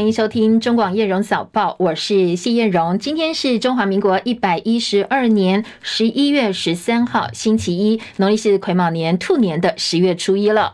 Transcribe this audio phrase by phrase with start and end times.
[0.00, 2.98] 欢迎收听中广叶荣早报，我是谢叶荣。
[2.98, 10.72] 今天是中华民国一百一十二年十一月十三号，星期一，农历是癸卯年兔年的十月初一了。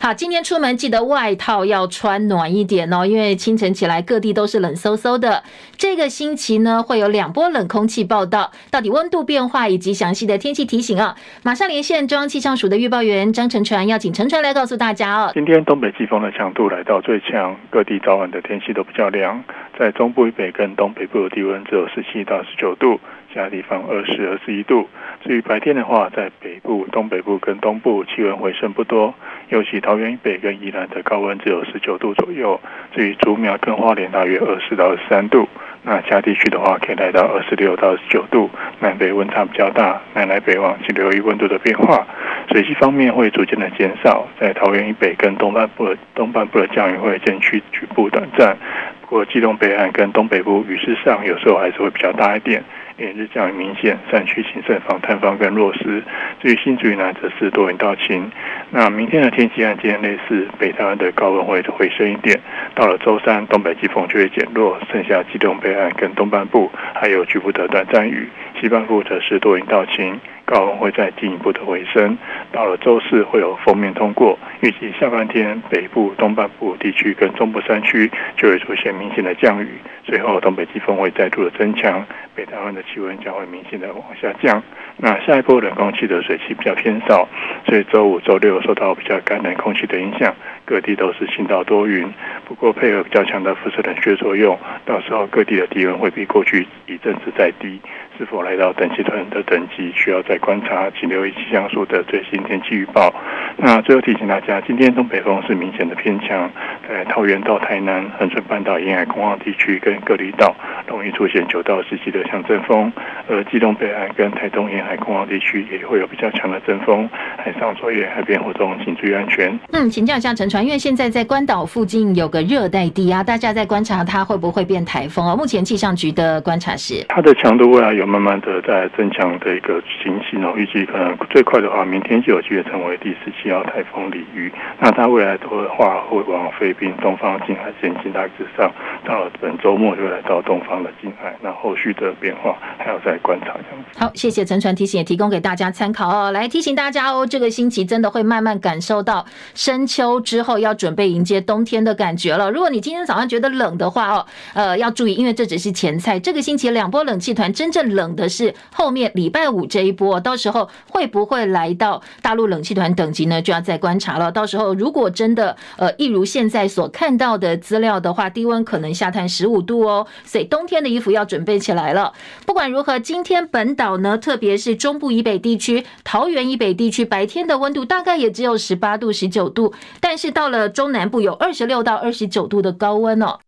[0.00, 5.42] 好，今天出门记得外套要穿暖一点哦，因为清晨起来各地都是冷飕飕的。
[5.76, 15.32] 这个星期呢，会有两波冷空气报道，到底温度变化以及详细的天气提醒啊，马上连线中央气象署的预报员张成传，要请成传来告诉大家哦。
[15.34, 19.42] 今天东北季风的强度来到最强，各地早晚的天气都比较凉，
[19.78, 23.00] 在中部以北跟东北部的低温只有十七到十九度，
[23.32, 24.88] 其他地方二十二十一度。
[25.22, 29.14] 至于白天的话，在北部、东北部跟东部气温回升不多，
[29.48, 32.60] 尤其桃园以北跟宜兰的高温只有十九度左右。
[32.94, 35.48] 至于竹苗跟花莲大约二十到二十三度。
[35.90, 42.06] 那其他地区的话，可以来到二十六到十九度，南北温差比较大，南来北往请留意温度的变化。
[42.52, 48.54] 水汽方面会逐渐的减少，在桃园以北跟东半部的东半部的降雨会渐趋局部短暂。
[49.00, 52.62] 不过基隆北岸跟东北部雨势上有时候还是会比较大一点。
[52.98, 56.02] 连日降雨明显，山区请慎防探方跟落实。
[56.42, 58.28] 至于新竹以南则是多云到晴。
[58.70, 62.38] 那明天的天气案件类似，北台湾的高温会回升一点。
[62.74, 68.28] 到了周三，东北季风就会减弱，剩下机动北岸跟东半部还有局部的短暂雨。
[68.60, 70.18] 西半部则是多云到晴。
[70.48, 72.16] 高温会再进一步的回升，
[72.50, 79.68] 到了周四会有锋面通过，预计下半天北部、东半部地区跟中部山区就会出现明显的降雨，
[80.06, 82.02] 随后东北季风会再度的增强，
[82.34, 84.62] 北台湾的气温将会明显的往下降。
[84.96, 87.28] 那下一波冷空气的水汽比较偏少，
[87.66, 90.34] 所以周五、周六受到比较干冷空气的影响，
[90.64, 92.10] 各地都是晴到多云。
[92.46, 97.78] 不过配合较强的辐射冷却作用，到时候各地的低温会比过去一阵子再低。
[98.16, 103.14] 是否来到等级团的等级，需要再观察，请留意气象署的最新天气预报。
[103.56, 106.50] 那最后提醒大家，今天东北风是明显的偏强，
[106.88, 110.54] 在桃园到台南、恒春半岛沿海空旷地区跟各离岛，
[110.88, 112.92] 容易出现九到十级的强阵风。
[113.28, 119.56] 而基隆北岸跟台东沿海空旷地区也会有比较强的阵风，海上作业、海边活动请注意安全。
[119.72, 125.36] 嗯，请教一下陈船，因为现在在关岛附近有个热带低压，大家在观察它会不会变台风啊？
[125.36, 128.08] 目前气象局的观察是，它的强度未来有。
[128.08, 134.52] 慢慢的在增强的一个情形哦，预计可能最快的话，明天就有机会成为第十七号台风鲤鱼。
[134.78, 138.70] 那它未来的话会往菲律宾东方近海前进，大致上
[139.04, 141.34] 到了本周末就来到东方的近海。
[141.42, 143.98] 那后续的变化还要再观察这样子。
[143.98, 146.30] 好，谢谢陈传提醒，也提供给大家参考哦。
[146.30, 152.50] 来提醒大家哦，这个星期真的会慢慢感受到深秋之后要准备迎接冬天的感觉了。
[152.50, 156.20] 如果你今天早上觉得冷的话哦，呃，要注意，因为这只是前菜。
[156.20, 157.88] 这个星期两波冷气团真正。
[157.88, 163.40] 冷的是后面礼拜五这一波，到时候会不会来到大陆冷气团等级呢？
[163.40, 164.30] 就要再观察了。
[164.32, 172.12] 到时候如果真的呃一如现在所看到的资料的话，低温可能下探十五度哦，所以冬天的衣服要准备起来了。
[172.46, 183.38] 不管如何，今天本岛呢，特别是中部以北地区、桃园以北地区，白天的温度大概也只有十八度、十九度，但是到了中南部有二十六到二十九度的高温哦。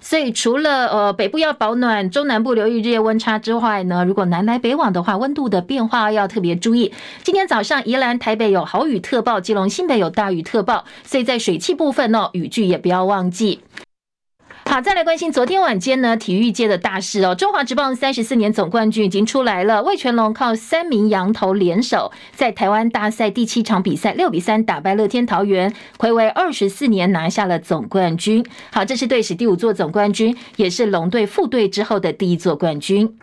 [0.00, 6.92] 所以除了呃北部要保暖，中南部留意日夜温差之外呢，如果南来北往的话，温度的变化要特别注意。
[7.22, 13.60] 今天早上宜兰、台北有豪雨特报，基隆、新北有大雨特报，所以在水汽部分呢，雨具也不要忘记。
[14.68, 17.34] 好，再来关心昨天晚间呢，体育界的大事哦。
[17.34, 28.44] 中华职棒三十四年总冠军已经出来了，魏全龙靠三名羊头联手，在台湾大赛第七场比赛六比三打败乐天桃园，睽违二十四年拿下了总冠军。
[28.70, 33.16] 好，这是队史第五座总冠军，也是龙队副队之后的第一座冠军。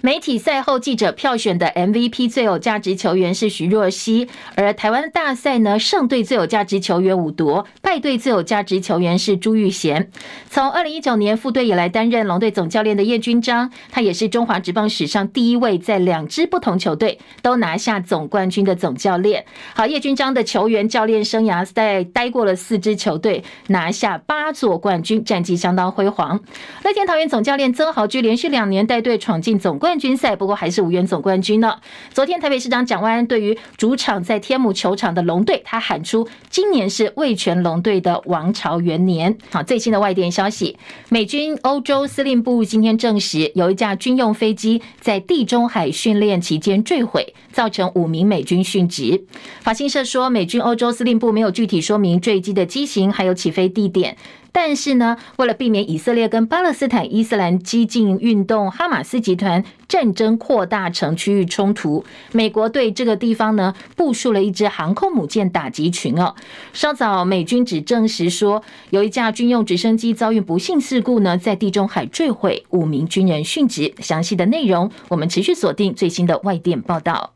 [0.00, 10.10] 媒体赛后记者票选的 MVP 最有价值球员是徐若曦，而台湾大赛呢，胜队最有价值球员武夺，败队最有价值球员是朱玉贤。
[10.50, 19.44] 从二零一九年复队以来担任龙队总教练的叶君璋，他也是中华职棒史上第一位在两支不同球队都拿下总冠军的总教练。
[19.74, 26.40] 好，叶君璋的球员教练生涯在待过了四支球队，拿下八座冠军，战绩相当辉煌。
[26.84, 31.78] 乐天桃园总教练曾豪駒连续两年带队闯进总冠军赛，不过还是无缘总冠军呢。
[32.12, 39.38] 昨天台北市长蒋万安对于主场在天母球场的龙队，他喊出今年是味全龙队的王朝元年。
[39.52, 40.76] 好，最新的外电消息，
[41.08, 49.24] 美军欧洲司令部今天证实，有一架军用飞机在地中海训练期间坠毁，造成五名美军殉职。
[49.60, 54.16] 法新社说，美军欧洲司令部没有具体说明坠机的机型还有起飞地点。
[54.52, 66.34] 但是呢，为了避免以色列跟巴勒斯坦伊斯兰激进运动哈马斯集团战争扩大成区域冲突，美国对这个地方呢部署了一支航空母舰打击群哦。
[66.74, 73.94] 稍早美军只证实说，有一架军用直升机遭遇不幸事故呢，在地中海坠毁，五名军人殉职。
[74.00, 77.32] 详细的内容，我们持续锁定最新的外电报道。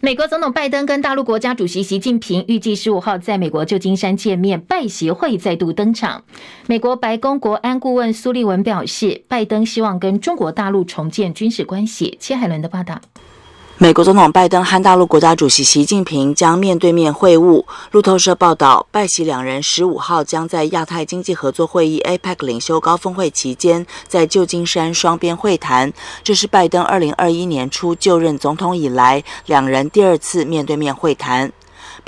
[0.00, 6.22] 美国总统拜登跟大陆国家主席习近平预计十五号在美国旧金山见面，拜协会再度登场。
[6.68, 12.16] 美国白宫国安顾问苏利文表示，拜登希望跟中国大陆重建军事关系。
[12.20, 13.00] 切海伦的报道。
[13.80, 17.64] 美国总统拜登和大陆国家主席习近平将面对面会晤。
[17.92, 25.92] 路透社报道，拜习两人十五号将在亚太经济合作会议 （APEC） 领袖高峰会期间在旧金山双边会谈。
[26.24, 31.52] 这是拜登二零二一年初就任总统以来两人第二次面对面会谈。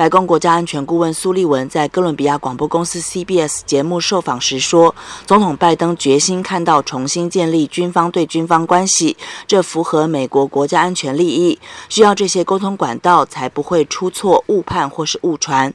[0.01, 4.95] 白宫国家安全顾问苏利文在哥伦比亚广播公司 CBS 节目受访时说
[5.29, 11.61] ：“总统拜登决心看到重新建立军方对军方关系，这符合美国国家安全利益。
[11.91, 15.75] 需要这些沟通管道，才不会出错、误判或是误传。”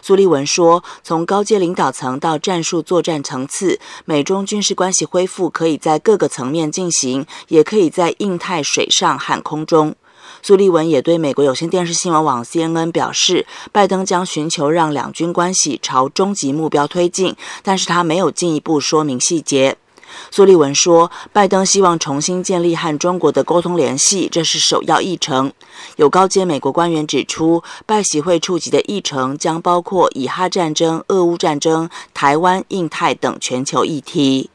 [0.00, 9.94] 苏利文说：“从高阶领导层到战术作战层次，美中军事关系恢复可以在各个层面进行，也可以在印太水上和空中。”
[10.42, 19.76] 苏利文也对美国有线电视新闻网 CNN 表示，拜登将寻求让两军关系朝终极目标推进，但是他没有进一步说明细节。
[20.30, 25.52] 苏利文说，拜登希望重新建立和中国的沟通联系，这是首要议程。
[25.96, 34.48] 有高阶美国官员指出，拜习会触及的议程将包括以哈战争、俄乌战争、台湾、印太等全球议题。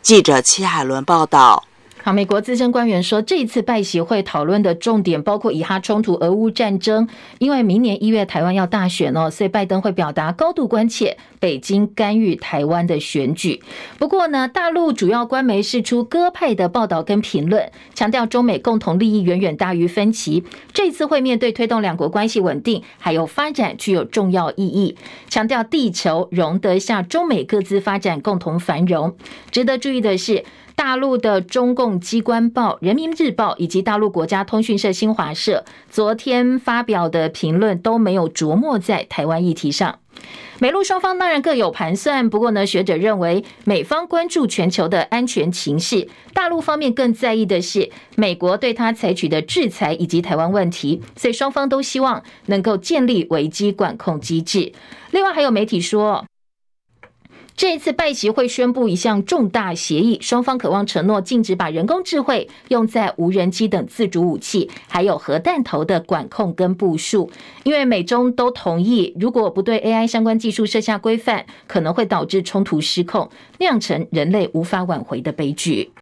[0.00, 1.64] 记者戚海伦报道。
[2.06, 7.08] 好，美国资深官员说，这一次拜习会讨论的重点包括以哈冲突、俄乌战争。
[7.40, 13.60] 因为明年一月台湾要大选哦，所以拜登会表达高度关切北京干预台湾的选举。
[13.98, 20.44] 不过呢，大陆主要官媒释出鸽派的报道跟评论，强调中美共同利益远远大于分歧。
[20.72, 24.96] 这次会面对推动两国关系稳定还有发展具有重要意义，
[25.28, 29.16] 强调地球容得下中美各自发展、共同繁荣。
[29.50, 30.44] 值得注意的是。
[30.76, 39.98] 大陆的中共机关报《人民日报》以及大陆国家通讯社新华社昨天发表的评论都没有着墨在台湾议题上。
[40.58, 54.72] 美陆双方当然各有盘算，不过呢，学者认为美方关注全球的安全情势，大陆方面更在意的是美国对他采取的制裁以及台湾问题，所以双方都希望能够建立危机管控机制。
[55.10, 56.26] 另外，还有媒体说。
[57.56, 67.30] 这一次拜习会宣布一项重大协议，双方渴望承诺禁止把人工智慧用在无人机等自主武器，还有核弹头的管控跟部署。
[67.64, 75.92] 因为美中都同意，如果不对 AI 相关技术设下规范，可能会导致冲突失控，酿成人类无法挽回的悲剧。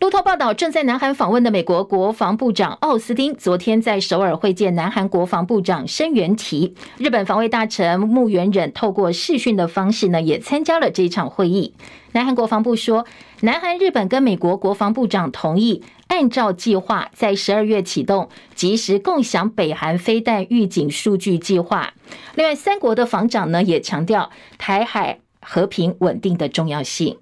[0.00, 11.74] 路透报道，正在南韩访问的美国国防部长奥斯汀昨天在首尔会见南韩国防部长申元提，日本防卫大臣木原忍透过视讯的方式呢，也参加了这一场会议。
[12.12, 13.04] 南韩国防部说，
[13.40, 21.94] 南韩、日本跟美国国防部长同意按照计划，在十二月启动即时共享北韩飞弹预警数据计划。
[22.36, 27.18] 另外，三国的防长呢也强调台海和平稳定的重要性。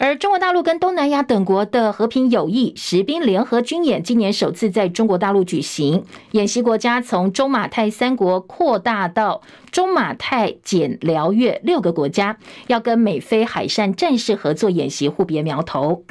[0.00, 9.42] 而中国大陆跟东南亚等国的和平友谊实兵联合军演今年首次在中国大陆举行，演习国家从中马泰三国扩大到
[9.72, 16.04] 中马泰柬辽越六个国家，要跟美菲海上战士合作演习，互别苗头。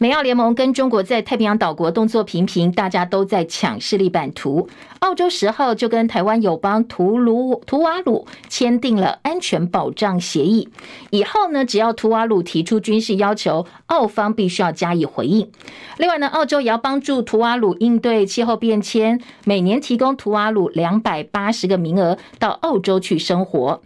[0.00, 4.68] 美澳联盟跟中国在太平洋岛国动作频频，大家都在抢势力版图。
[5.00, 10.68] 澳洲十号就跟台湾友邦图卢图瓦鲁签订了安全保障协议，
[11.10, 15.50] 以后呢，只要图瓦鲁提出军事要求，澳方必须要加以回应。
[15.96, 23.82] 另外呢，澳洲也要帮助图瓦鲁应对气候变迁，每年提供图瓦鲁两百八十个名额到澳洲去生活。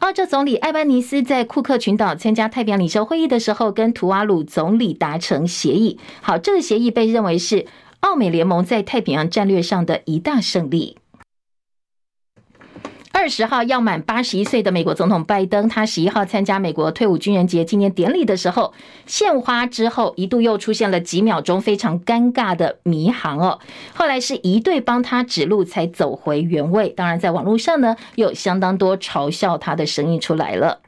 [0.00, 5.98] 澳洲总理艾班尼斯在库克群岛参加太平洋领袖会议的时候，跟图瓦鲁总理达成协议。
[6.20, 7.64] 好，这个协议被认为是
[8.00, 10.98] 澳美联盟在太平洋战略上的一大胜利。
[13.16, 18.74] 二十号要满八十一岁的美国总统拜登，他十一号参加美国退伍军人节纪念典礼的时候，
[19.06, 23.60] 献花之后一度又出现了几秒钟非常尴尬的迷航哦。
[23.94, 26.88] 后来是一队帮他指路，才走回原位。
[26.88, 30.80] 当然，在网络上呢，有相当多嘲笑他的声音出来了。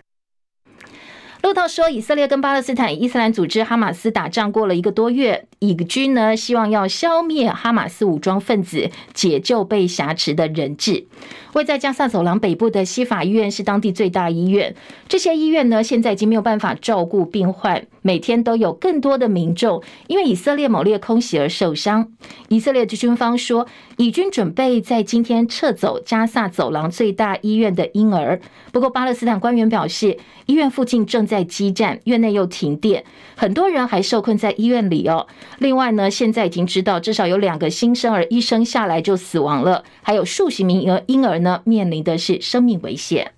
[1.46, 11.06] 路透说，以色列跟巴勒斯坦伊斯兰组织哈马斯打仗过了一个多月，以军呢希望要消灭哈马斯武装分子，解救被挟持的人质。
[11.52, 14.74] 位在加萨走廊北部的西法医院是当地最大医院。
[15.06, 22.12] 这些医院呢，现在已经没有办法照顾病患，每天都有更多的民众因为以色列猛烈空袭而受伤。
[22.46, 28.40] 以色列军方说，以军准备在今天撤走加萨走廊最大医院的婴儿。
[28.70, 35.26] 不过，巴勒斯坦官员表示，医院附近正在激战，院内又停电，很多人还受困在医院里哦。
[35.58, 41.60] 另外呢，现在已经知道至少有两个新生儿一生下来就死亡了，还有数十名婴儿呢。
[41.64, 43.32] 面临的是生命危险。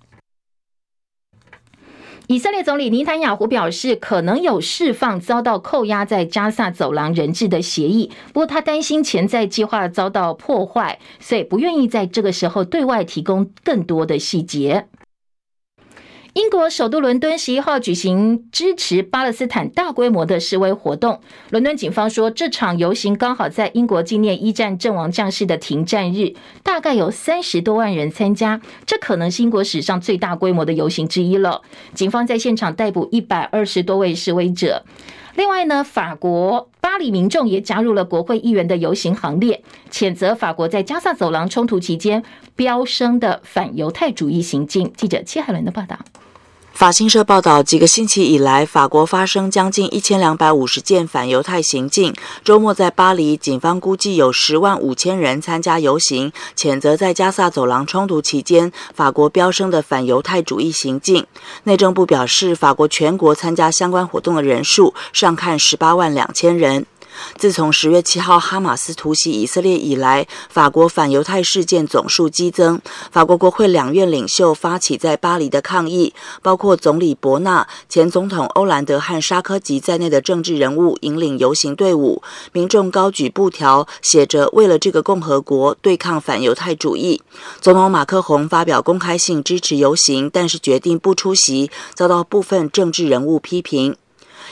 [2.29, 14.85] 以色列总理尼坦雅胡表示，可能有释放遭到扣押在加萨走廊人质的协议，不过他担心潜在计划遭到破坏，所以不愿意在这个时候对外提供更多的细节。
[16.33, 21.19] 英国首都伦敦十一号举行支持巴勒斯坦大规模的示威活动。
[21.49, 31.63] 伦敦警方说，这场游行刚好在英国纪念一战阵亡将士的停战日，大概有三十多万人参加，这可能是英国史上最大规模的游行之一了。
[31.95, 34.85] 警方在现场逮捕一百二十多位示威者。
[35.35, 36.69] 另外呢，法国
[36.99, 42.23] 黎民众也加入了国会议员的游行行列，谴责法国在加萨走廊冲突期间
[42.55, 44.93] 飙升的反犹太主义行径。
[44.95, 45.97] 记者戚海伦的报道。
[46.79, 52.15] 法新社报道，几个星期以来，法国发生将近一千两百五十件反犹太行径。
[52.41, 61.27] 周末在巴黎，警方估计有十万五千人参加游行，谴责在加萨走廊冲突期间法国飙升的反犹太主义行径。
[61.65, 66.85] 内政部表示，法国全国参加相关活动的人数上看十八万两千人。
[67.37, 72.81] 自从十月七号哈马斯突袭以色列以来，法国反犹太事件总数激增。
[73.11, 82.21] 法国国会两院领袖发起在巴黎的抗议，包括总理伯纳、前总统欧兰德和沙科吉在内的政治人物引领游行队伍，
[82.51, 87.21] 民众高举布条，写着“为了这个共和国，对抗反犹太主义”。
[87.61, 93.95] 总统马克宏发表公开信支持游行，但是决定不出席，遭到部分政治人物批评。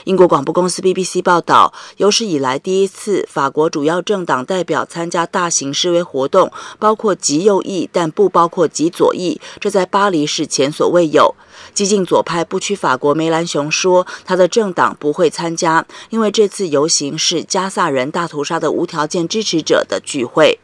[0.04, 9.40] 英国广播公司 BBC 报道，有史以来第一次，法国主要政党代表参加大型示威活动，包括极右翼，但不包括极左翼。
[9.60, 11.34] 这在巴黎是前所未有。
[11.74, 20.58] 激进左派不屈法国梅兰雄说，他的政党不会参加，因为这次游行是加萨人大屠杀的无条件支持者的聚会。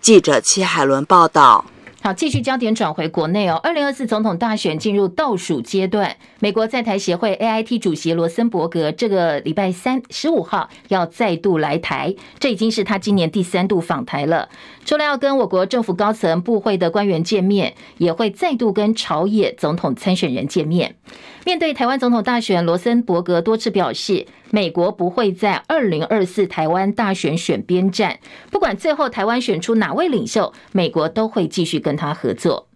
[0.00, 1.64] 记者戚海伦报道。
[2.02, 3.60] 好，继续焦点转回国内哦。
[3.62, 14.48] 二零二四总统大选进入倒数阶段，美国在台协会 AIT 主席罗森伯格这个礼拜三十五号要再度来台，这已经是他今年第三度访台了。
[14.86, 20.96] 除了要跟我国政府高层部会的官员见面，也会再度跟朝野总统参选人见面。
[21.44, 28.18] 面对台湾总统大选，罗森伯格多次表示，美国不会在二零二四台湾大选选边站，
[28.50, 32.66] 不管最后台湾选出哪位领袖，美国都会继续跟他合作。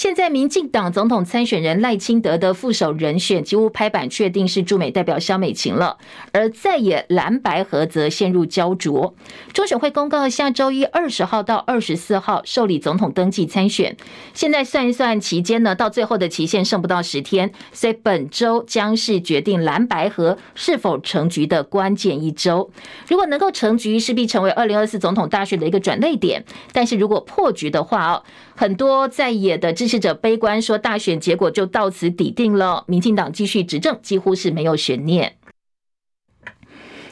[0.00, 5.98] 现在，民进党总统参选人赖清德的副手人选几乎拍板确定是驻美代表萧美琴了，
[6.32, 9.14] 而在野蓝白合则陷入焦灼。
[9.52, 13.94] 中选会公告下周一二十号到二十四号受理总统登记参选。
[14.32, 22.70] 现在算一算期间呢，到最后的期限剩不到十天，所以本周将是决定蓝白合是否成局的关键一周。
[23.06, 26.42] 如果能够成局，势必成为二零二四总统大选的一个转捩点。
[26.72, 28.22] 但是如果破局的话哦，
[28.60, 35.38] 很多在野的支持者悲观说，大选结果就到此抵定了，民进党继续执政几乎是没有悬念。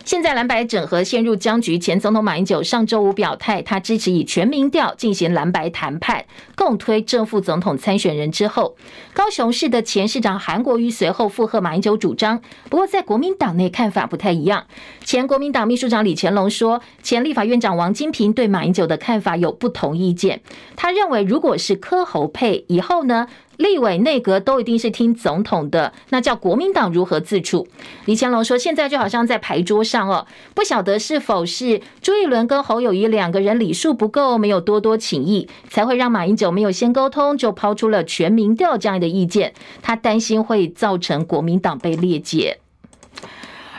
[0.08, 6.24] 现在蓝白整合陷入僵局，前总统马英九上周五表态，他支持以全民调进行蓝白谈判，
[6.56, 8.74] 共推正副总统参选人之后，
[9.12, 12.40] 高雄市的前市长韩国瑜随后附和马英九主张。
[12.70, 14.64] 不过在国民党内看法不太一样，
[15.04, 20.40] 前国民党秘书长李乾龙说，前立法院长王金平对马英九的看法有不同意见，
[20.74, 23.26] 他认为如果是柯侯配以后呢，
[23.58, 27.66] 立委内阁都一定是听总统的，那叫国民党如何自处？
[28.06, 39.52] 李乾龙说，现在就好像在牌桌上哦，不晓得是否是朱一伦跟侯友谊两个人礼数不够，没有多多请意，才会让马英九没有先沟通就抛出了全民调这样的意见。
[39.82, 42.58] 他担心会造成国民党被裂解。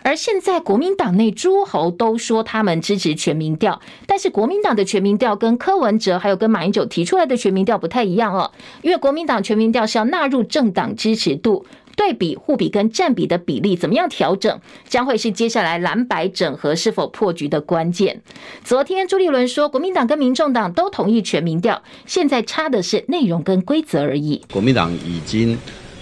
[0.04, 8.52] 而现在国民党内诸侯都说他们支持全民调，但是国民党的全民调跟柯文哲还有跟马英九提出来的全民调不太一样哦，
[8.82, 11.66] 因为国民党全民调是要纳入政党支持度
[11.96, 18.22] 对比、互比跟占比的比例怎么样调整，将会是接下来蓝白整合是否破局的关键。
[18.64, 24.42] 昨天朱立伦说，国民党跟民众党都同意全民调，现在差的是内容跟规则而已。
[24.52, 25.58] 国民党已经。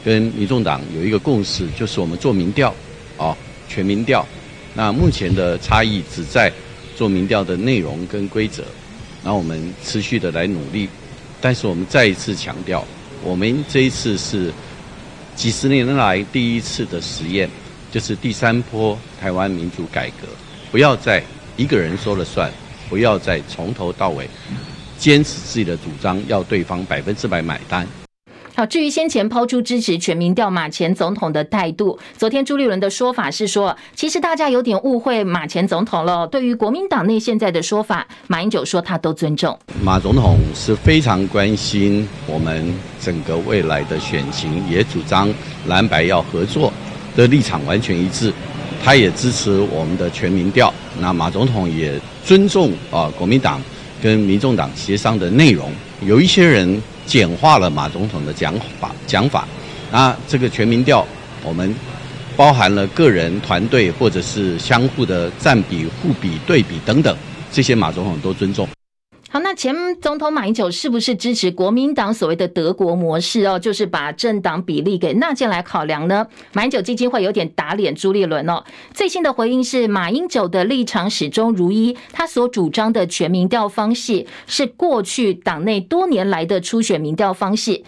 [0.06, 2.74] 跟民众党有一个共识，就是我们做民调，
[3.18, 3.36] 啊，
[3.68, 4.26] 全民调。
[4.74, 6.52] 那目前的差异只在
[6.96, 8.64] 做民调的内容跟规则，
[9.24, 10.88] 那我们持续的来努力。
[11.40, 12.84] 但是我们再一次强调，
[13.24, 14.52] 我们这一次是
[15.36, 17.48] 几十年来第一次的实验，
[17.92, 20.28] 就是第三波台湾民主改革，
[20.72, 21.22] 不要再
[21.56, 22.52] 一个人说了算，
[22.90, 24.28] 不要再从头到尾
[24.98, 27.88] 坚持自己的主张，要对方百分之百买单。
[28.58, 36.26] 好，至于先前抛出支持全民调马前总统的态度，昨天朱立伦的说法是说，其实大家有点误会马前总统了。
[36.26, 39.56] 对于国民党内现在的说法，马英九说他都尊重。
[39.84, 45.32] 马总统是非常关心我们整个未来的选情，也主张
[45.68, 46.74] 蓝白要合作
[47.16, 48.34] 的立场完全一致，
[48.84, 50.74] 他也支持我们的全民调。
[51.00, 51.94] 那马总统也
[52.26, 53.62] 尊重啊国民党
[54.02, 55.72] 跟民众党协商的内容。
[56.02, 56.82] 有一些人。
[57.08, 59.48] 简化了马总统的讲法讲法，
[59.94, 61.08] 啊这个全民调，
[61.42, 61.74] 我们
[62.36, 67.16] 包含了个人、团队或者是相互的占比、互比、对比等等，
[67.50, 68.68] 这些马总统都尊重。
[69.40, 73.60] 那前总统马英九是不是支持国民党所谓的德国模式哦？
[73.60, 76.26] 就是把政党比例给纳进来考量呢？
[76.54, 78.64] 马英九基金会有点打脸朱立伦哦。
[78.94, 87.84] 最新的回应是，马英九的立场始终如一，他所主张的全民调方式是过去党内多年来的初选民调方式。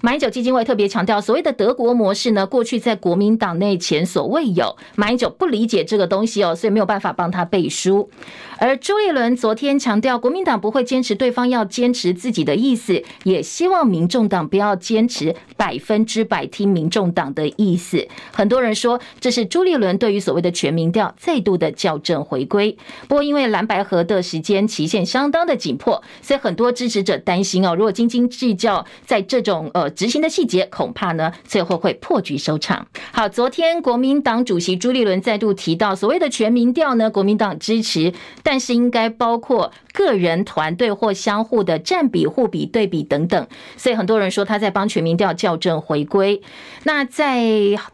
[0.00, 4.76] 马英九基金会特别强调，所谓的德国模式呢，过去在国民党内前所未有。
[4.96, 8.10] 马英九不理解这个东西哦，所以没有办法帮他背书。
[8.58, 18.06] 而朱立伦昨天强调，国民党不会坚持对方要坚持自己的意思，也希望民众党不要坚持百分之百听民众党的意思。
[18.32, 22.76] 很多人说，这是朱立伦对于所谓的全民调再度的校正回归。
[23.08, 29.90] 不过，因为蓝白河的时间期限相当的紧迫，所以很多支持者担心哦，如果斤斤计较在这种呃。
[29.94, 32.84] 执行的细节恐怕呢，最后会破局收场。
[33.12, 38.12] 好，昨天国民党主席朱立伦再度提到，所谓的全民调呢，国民党支持，
[38.44, 43.44] 但是应该包括个人、团队或相互的占比、互比、对比等等。
[43.76, 46.40] 所以很多人说他在帮全民调校正回归。
[46.84, 47.42] 那在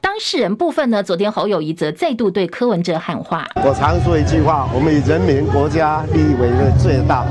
[0.03, 7.25] 当事人部分呢，昨天侯友宜则再度对柯文哲喊话：我常说一句话，我们以人民、国家利益为最大，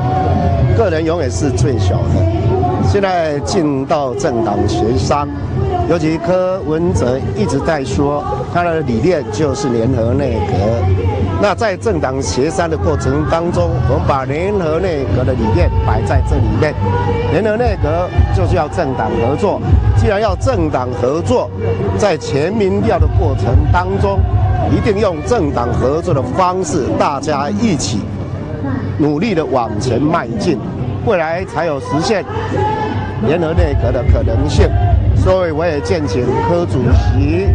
[0.76, 2.59] 个人永远是最小的。
[2.92, 5.28] 现在进到政党协商，
[5.88, 10.54] 尤其柯文哲一直在说他的理念就是联合内阁。
[11.40, 16.74] 那在政党协商的过程当中，我们把联合内阁的理念摆在这里面。
[17.32, 19.62] 联合内阁就是要政党合作。
[19.96, 21.48] 既然要政党合作，
[21.96, 24.20] 在全民调的过程当中，
[24.72, 28.00] 一定用政党合作的方式，大家一起
[28.98, 30.58] 努力的往前迈进。
[31.06, 32.24] 未来才有实现
[33.26, 34.70] 联合内阁的可能性，
[35.16, 37.48] 所以我也建请柯主席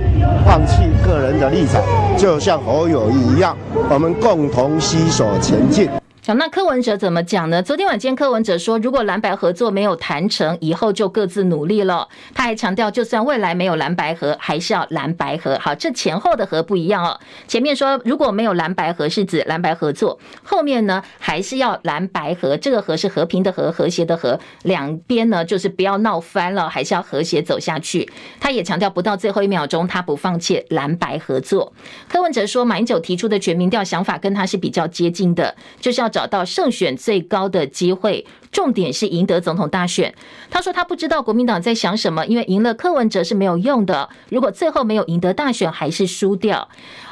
[0.44, 1.82] 放弃个人的立场，
[2.16, 3.56] 就像侯友谊一样，
[3.90, 5.88] 我们共同携手前进。
[6.26, 7.62] 那柯文哲怎么讲呢？
[7.62, 12.08] 昨天晚间柯文哲说，如果蓝白合作没有谈成，以后就各自努力了。
[12.32, 15.58] 他还强调，就算未来没有蓝白合，还是要蓝白合。
[15.60, 17.20] 好，这前后的合不一样哦。
[17.46, 22.56] 前面说如果没有蓝白合是指蓝白合作，后面呢还是要蓝白合。
[22.56, 28.10] 这个合是和平的和，和谐的和，两边呢就是不要闹翻了，还是要和谐走下去。
[28.40, 31.74] 他也强调，不到最后一秒钟，他不放弃蓝白合作。
[32.08, 36.13] 柯文哲说，马英九提出的全民调想法跟他是比较接近的，就是要。
[36.14, 40.14] 找到胜选最高的机会，重点是赢得总统大选。
[40.48, 44.08] 他说他不知道国民党在想什么，因为赢了柯文哲是没有用的。
[44.28, 46.68] 如果最后没有赢得大选，还是输掉。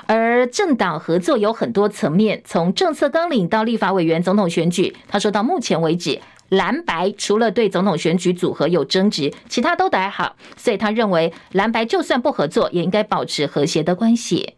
[0.06, 4.94] 而政党合作有很多层面，从政策纲领到立法委员、总统选举。
[5.08, 10.36] 他说到目前为止，蓝白除了对总统选举组合有争执，其他都还好。
[10.56, 14.54] 所以他认为蓝白就算不合作，也应该保持和谐的关系。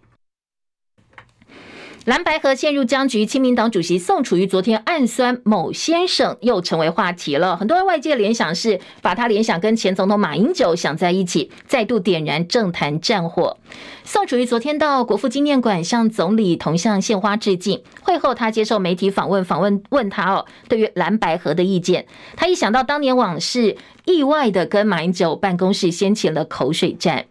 [2.05, 7.57] 蓝白河陷入僵局，亲民党主席宋楚瑜昨天暗酸某先生又成为话题了。
[7.57, 13.57] 很多人外界联想是把他联想跟前总统马英九想在一起，再度点燃政坛战火。
[14.05, 22.05] 宋楚瑜昨天到国父纪念馆向总理铜像献花致敬，会后他接受媒体访问，访问问他哦，对于蓝白河的意见。
[22.37, 27.25] 他一想到当年往事，意外的跟马英九办公室掀起了口水战，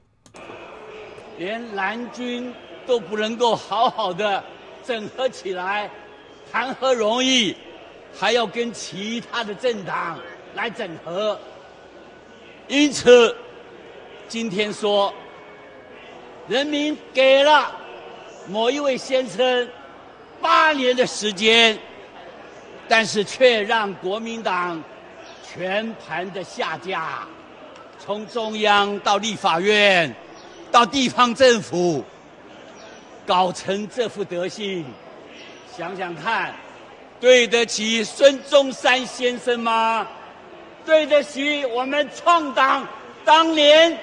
[1.38, 2.52] 连蓝军
[2.88, 4.44] 都不能够好好的。
[4.86, 5.90] 整合起来，
[6.52, 7.56] 谈何容易？
[8.16, 10.20] 还要跟其他的政党
[10.54, 11.40] 来整合。
[12.68, 13.36] 因此，
[14.28, 15.14] 今天说，
[16.48, 17.76] 人民给了
[18.48, 19.68] 某一位先生
[20.40, 21.78] 八年的时间，
[22.88, 24.82] 但是却让国民党
[25.52, 27.28] 全盘的下架，
[27.98, 30.14] 从中央到立法院，
[30.72, 32.04] 到地方政府，
[33.26, 34.86] 搞成这副德行，
[35.76, 36.54] 想想看，
[37.20, 40.08] 对得起孙中山先生吗？
[40.86, 42.86] 对得起我们创党
[43.24, 43.98] 当年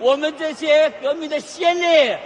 [0.00, 2.18] 我们这些革命的先烈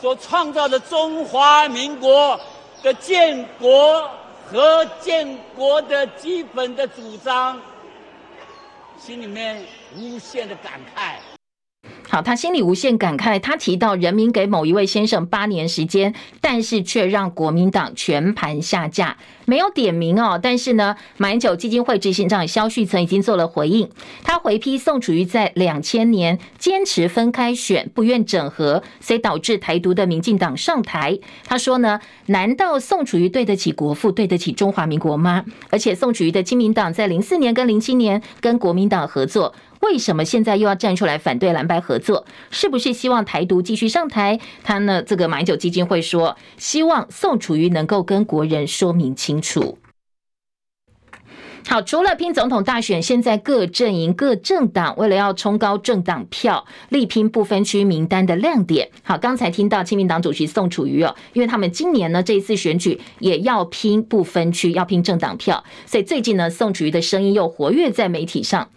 [0.00, 2.40] 所创造的中华民国
[2.82, 4.10] 的建国
[4.46, 7.60] 和建国的基本的主张？
[8.98, 9.62] 心里面
[9.96, 11.16] 无限的感慨。
[12.10, 13.38] 好，他心里无限感慨。
[13.38, 19.16] 他提到，人民给某一位先生八年时间，但是却让国民党全盘下架。
[19.46, 23.88] 没有点名哦，但是呢，马英九基金会执行长萧旭岑已经做了回应。
[24.24, 31.16] 他回批宋楚瑜在两千年坚持分开选，不愿整合，所以导致台独的民进党上台。
[31.44, 35.44] 他说呢，难道宋楚瑜对得起国父，对得起中华民国吗？
[35.70, 39.54] 而且宋楚瑜的亲民党在零四年跟零七年跟国民党合作。
[39.80, 42.26] 为什么现在又要站出来反对蓝白合作？
[42.50, 44.38] 是不是希望台独继续上台？
[44.62, 45.02] 他呢？
[45.02, 49.78] 这个马英九基金会说，希望宋楚瑜能够跟国人说明清楚。
[51.66, 58.90] 好，除了拼总统大选，现在各阵营、各政党为了要冲高政党票，力拼不分区名单的亮点。
[59.02, 68.68] 好，刚才听到亲民党主席宋楚瑜哦，因为他们今年呢这一次选举也要拼不分区，要拼政党票，所以最近呢宋楚瑜的声音又活跃在媒体上。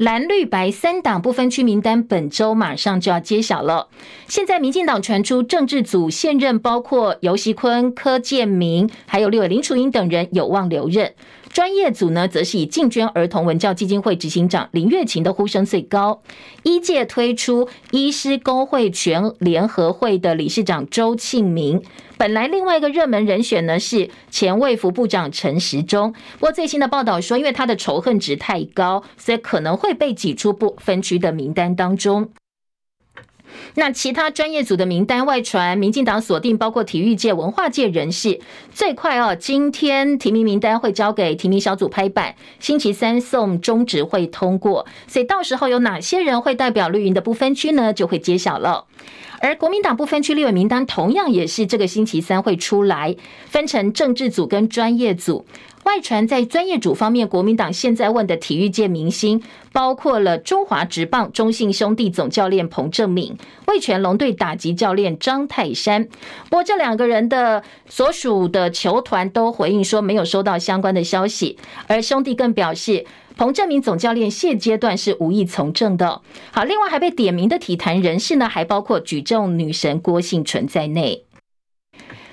[0.00, 3.88] 蓝绿白三党不分区名单本周马上就要揭晓了。
[4.26, 11.12] 现在民进党传出政治组现任包括尤熙坤、柯建明，还有六位林楚英等人有望留任。
[11.52, 16.22] 专业组呢，则是以进捐儿童文教基金会执行长林月琴的呼声最高。
[16.62, 21.82] 医界推出医师公会全联合会的理事长周庆明。
[22.16, 32.30] 本来另外一个热门人选呢是前卫福部长陈时中，不过最新的报道说，因为他的仇恨值太高，所以可能会被挤出不分区的名单当中。
[33.74, 38.40] 那其他专业组的名单外传，民进党锁定包括体育界、文化界人士，
[38.72, 48.86] 最快哦，今天提名名单会交给提名小组拍板，星期三送中执会通过，所以到时候有哪些人会代表绿营的不分区呢，就会揭晓了。
[49.42, 55.46] 而国民党不分区立委名单同样也是这个星期三会出来，分成政治组跟专业组。
[55.84, 66.04] 外传在专业组方面，国民党现在问的体育界明星，包括了中华职棒中信兄弟总教练彭政闵、味全龙队打击教练张泰山。
[66.48, 76.20] 不过这两个人的所属的球团都回应说没有收到相关的消息，而兄弟更表示，彭政闵总教练现阶段是无意从政的。
[76.52, 81.24] 好，另外还被点名的体坛人士呢，还包括举重女神郭婞淳在内。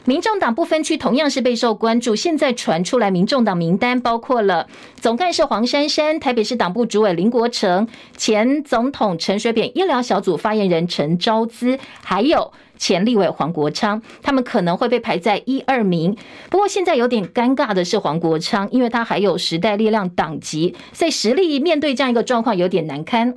[0.07, 2.15] 民众党不分区同样是备受关注。
[2.15, 4.65] 现在传出来，民众党名单包括了
[4.95, 16.15] 总干事黄珊珊、台北市党部主委林国成、前总统陈水扁医疗小组发言人陈昭姿，还有前立委黄国昌，他们可能会被排在一二名。
[16.49, 23.35] 不过现在有点尴尬的是黄国昌，因为他还有时代力量党籍，所以实力面对这样一个状况有点难堪。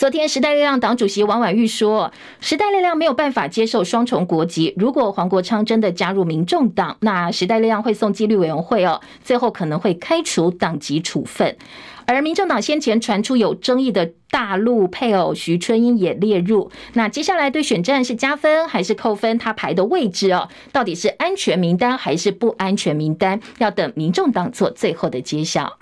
[0.00, 2.10] 昨天，时代力量党主席王婉玉说，
[2.40, 4.72] 时代力量没有办法接受双重国籍。
[4.78, 11.54] 如果黄国昌真的加入民众党，那时代力量会送纪律委员会哦，最后可能会开除党籍处分。
[12.06, 16.70] 而民众党先前传出有争议的大陆配偶徐春英也列入。
[16.94, 19.36] 那接下来对选战是加分还是扣分？
[19.36, 23.38] 他排的位置哦，到底是安全名单还是不安全名单？
[23.58, 25.76] 要等民众党做最后的揭晓。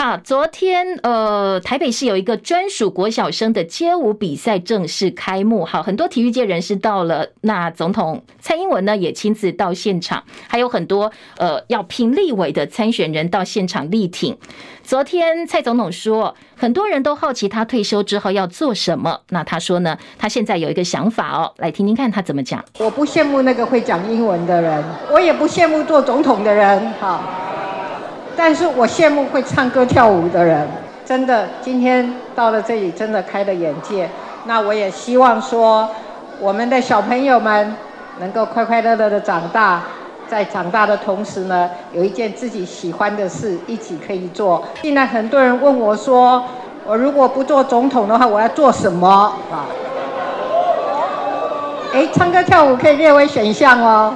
[0.00, 5.64] 好，昨天呃，台北市有一个专属国小生的街舞比赛正式开幕。
[5.64, 14.38] 好，很多体育界人士到了，那总统蔡英文呢也亲自到现场，还有很多呃要拼立委的参选人到现场力挺。
[14.84, 19.22] 昨天蔡总统说，很多人都好奇他退休之后要做什么。
[19.30, 22.64] 那他说呢，他现在有一个想法哦，来听听看他怎么讲。
[22.78, 26.88] 我不羡慕那个会讲英文的人，我也不羡慕做总统的人。
[27.00, 27.47] 好。
[28.38, 30.64] 但是我羡慕会唱歌跳舞的人，
[31.04, 34.08] 真的，今天到了这里，真的开了眼界。
[34.44, 35.90] 那我也希望说，
[36.38, 37.74] 我们的小朋友们
[38.20, 39.82] 能够快快乐乐的长大，
[40.28, 44.62] 在长大的同时呢，有一件自己喜欢的事一起可以做。
[44.82, 46.44] 现在很多人问我说，
[46.86, 49.08] 我如果不做总统的话，我要做什么
[49.50, 49.66] 啊？
[51.92, 54.14] 哎，唱歌跳舞可以列为选项哦，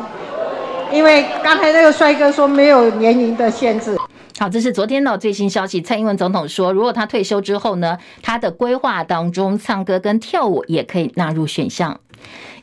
[0.92, 3.98] 因为刚才那个帅哥说没有年龄的限制。
[4.42, 5.80] 好，这是昨天的最新消息。
[5.80, 12.00] 蔡英文总统说，如果他退休之后呢，他的规划当中，唱歌跟跳舞也可以纳入选项。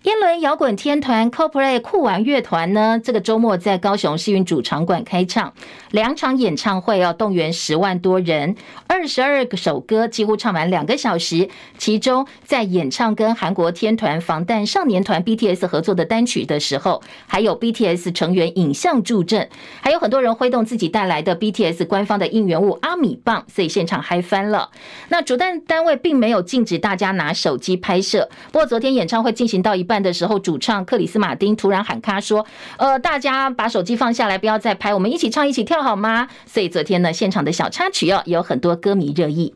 [0.03, 5.51] 英伦摇滚天团 CoPlay 酷玩乐团呢，这个周末在高雄市运主场馆开唱，
[5.91, 8.55] 两场演唱会要动员十万多人，
[8.87, 11.49] 二十二个首歌几乎唱完两个小时。
[11.77, 19.49] 其中在演唱跟韩国天团防弹少年团 BTS 合作的单曲的时候，还有 BTS 成员影像助阵，
[19.81, 24.69] 还有很多人挥动自己带来的 BTS 官方的应援物阿米棒，所以现场嗨翻了。
[25.09, 32.45] 那主办单位并没有禁止大家拿手机拍摄，不过昨天演唱会进行到一半的时候，主唱克里斯马丁突然喊卡说
[32.77, 39.55] ：“呃，大家把手机放下来，不要再拍，我们一起唱，一起跳好吗？”所以昨天呢，现场的小插曲哦，有很多歌迷热议。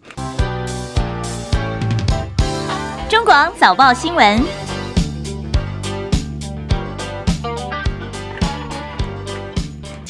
[3.07, 4.62] 中广早报新闻。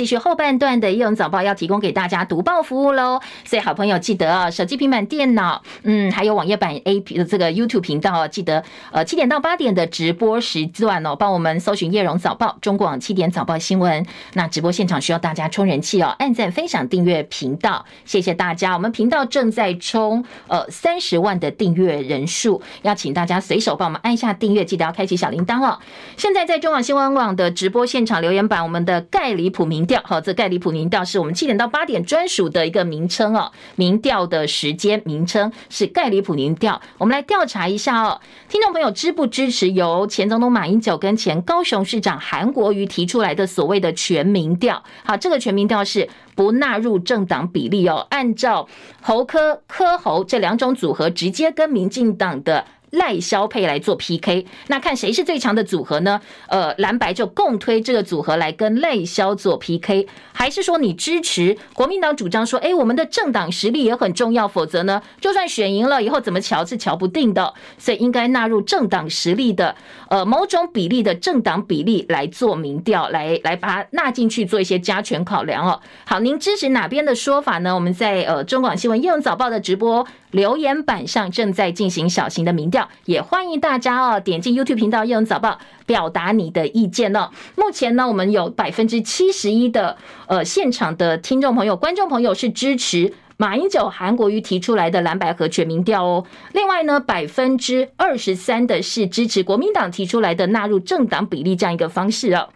[0.04, 8.62] 继续后半段的《叶荣早报》要提供给大家读报服务喽，所以好朋友记得啊，手机、平板、电脑，嗯，还有网页版 A P 的这个 YouTube 频道，记得
[8.92, 14.06] 呃七点到八点的直播时段哦，帮我们搜寻《叶荣早报》中广七点早报新闻。
[14.34, 18.74] 那直播现场需要大家充人气哦，按赞、分享、订阅频道，谢谢大家。
[18.74, 25.80] 我们频道正在冲呃三十万的订阅人数，要请大家随手帮我们按下订阅，记得要开启小铃铛哦。
[26.18, 30.02] 现在在中广新闻网的直播现场留言板，我们的盖里普明调。
[30.04, 33.52] 好，这盖里普民调是我们七点到八点专属的一个名称哦。
[33.76, 36.82] 民调的时间名称是盖里普民调。
[36.98, 44.84] 我们来调查一下哦，听众朋友支不支持由前总统马英九跟前高雄市长韩国瑜提出来的所谓的全民调？
[45.04, 48.68] 好，这个全民调是不纳入政党比例哦，按照
[49.02, 52.66] 侯科科侯这两种组合，直接跟民进党的。
[52.94, 56.22] 赖萧配来做 PK，那看谁是最强的组合呢？
[56.48, 69.76] 呃，蓝白就共推这个组合来跟赖萧做 PK，还是说你支持国民党主张说，哎，我们的政党实力也很重要，否则呢，就算选赢了以后怎么瞧是瞧不定的，所以应该纳入政党实力的
[70.10, 75.82] 呃某种比例的政党比例来做民调，来来把它纳进去做一些加权考量哦。
[76.06, 77.74] 好，您支持哪边的说法呢？
[77.74, 82.83] 我们在呃中广新闻叶荣早报的直播留言板上正在进行小型的民调。
[83.06, 85.50] 也欢迎大家哦，点进 YouTube 频道《夜闻早报》，
[85.86, 87.30] 表达你的意见哦。
[87.56, 96.26] 目前呢，我们有百分之七十一的呃现场的听众朋友、观众朋友是支持马英九、韩国瑜提出来的蓝白合全民调哦。
[96.54, 102.50] 另外呢，百分之二十三的是支持国民党提出来的纳入政党比例这样一个方式哦。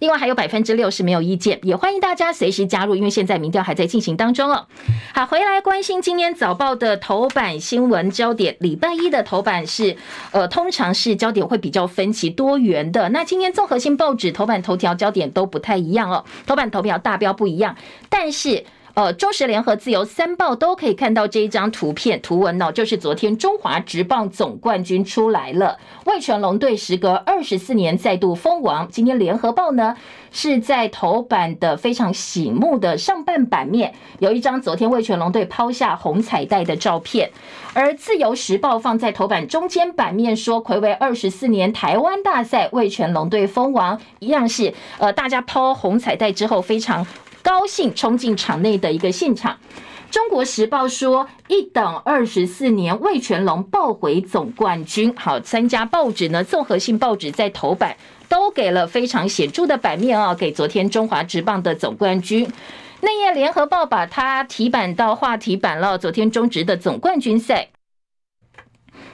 [0.00, 4.66] 另外还有百分之六是没有意见，也欢迎大家随时加入，因为现在民调还在进行当中哦。
[5.14, 8.56] 好，回来关心今天早报的头版新闻焦点。
[8.60, 9.96] 礼拜一的头版是，
[10.32, 13.10] 呃，通常是焦点会比较分歧多元的。
[13.10, 17.76] 那今天综合性报纸头版头条焦点都不太一样哦，头版头条大标不一样，
[18.08, 18.64] 但是。
[18.94, 28.88] 呃，中时联合自由三报都可以看到这一张图片图文哦，就是昨天中华职棒总冠军出来了，味全龙队时隔二十四年再度封王。
[28.90, 29.96] 今天联合报呢
[30.32, 37.30] 是在头版的非常醒目的上半版面有一张昨天味全龙队抛下红彩带的照片，
[37.72, 47.06] 而自由时报放在头版中间版面说，睽违二十四年台湾大赛味全龙队封王，一样是呃大家抛红彩带之后非常。
[47.42, 49.52] 高兴冲进场内的一个现场，
[50.12, 55.14] 《中国时报》说一等二十四年，味全龙抱回总冠军。
[55.16, 57.96] 好，三家报纸呢，综合性报纸在头版
[58.28, 62.50] 都给了非常显著的版面啊，给昨天中华职棒的总冠军。
[63.00, 67.68] 内页《联合报》把它提版到话题版了，昨天中职的总冠军赛。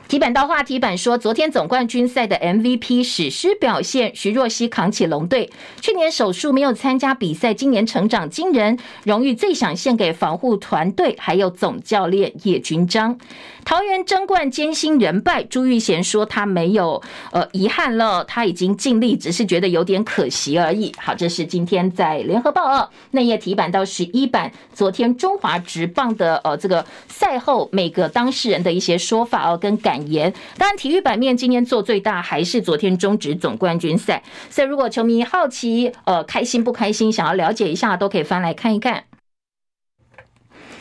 [0.08, 5.50] 题版到话题版说，昨天总冠军赛的 MVP 史诗表现，徐若曦扛起龙队。
[5.80, 13.18] 去年手术没有参加比赛，今年成长惊人，荣誉最想献给防护团队，还有总教练叶君璋。
[13.64, 20.94] 桃园争冠艰辛人败，朱玉贤说他没有呃遗憾了，他已经尽力，只是觉得有点可惜而已。
[20.98, 30.32] 好，这是今天在联合报二内页题版到十一版，昨天中华职棒的呃这个赛后每个当事人的一些说法哦跟感言。
[30.58, 39.04] 当然，体育版面今天做最大还是昨天中职总冠军赛，所以如果球迷好奇呃开心不开心，想要了解一下，都可以翻来看一看。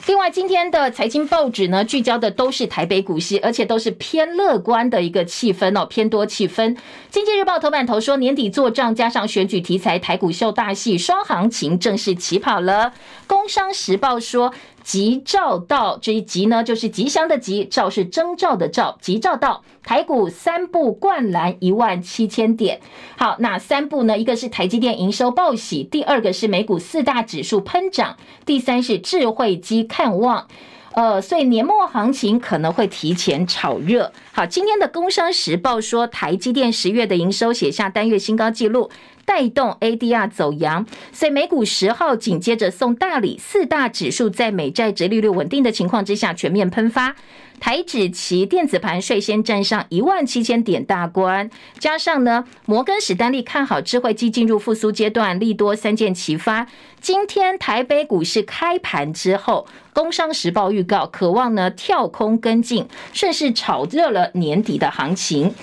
[0.07, 6.77] 另外，今天的财经报纸呢，聚焦的都是台北股市，而且都是偏乐观的一个气氛哦，偏多气氛。
[7.09, 12.93] 经济日报头版头说，年底做账加上选举题材，台股秀大戏，双行情正式起跑了。
[13.25, 14.53] 工商时报说。
[14.85, 18.95] 吉兆到，这一吉呢，就是吉祥的吉；兆是征兆的兆。
[19.01, 22.79] 吉兆到，台股三步灌篮一万七千点。
[23.17, 24.15] 好，那三步呢？
[24.15, 30.47] 一个是台积电营收报喜，第二个是美股四大指数喷涨，第三是智慧机看旺。
[30.93, 34.13] 呃，所以年末行情可能会提前炒热。
[34.31, 38.89] 好，今天的《工商时报》说，台积电十月的营收写下单月新高纪录。
[39.25, 47.15] 带动 ADR 走扬，所以美股十号紧接着送大礼，四大指数在美债殖利率稳定的情况之下全面喷发。
[47.57, 56.67] 台指期电子盘率先站上一万七千点大关，加上呢摩根史丹利看好智慧机进入复苏阶段，利多三箭齐发。
[56.99, 65.53] 今天台北股市开盘之后，工商时报预告渴望呢跳空跟进，顺势炒热了年底的行情。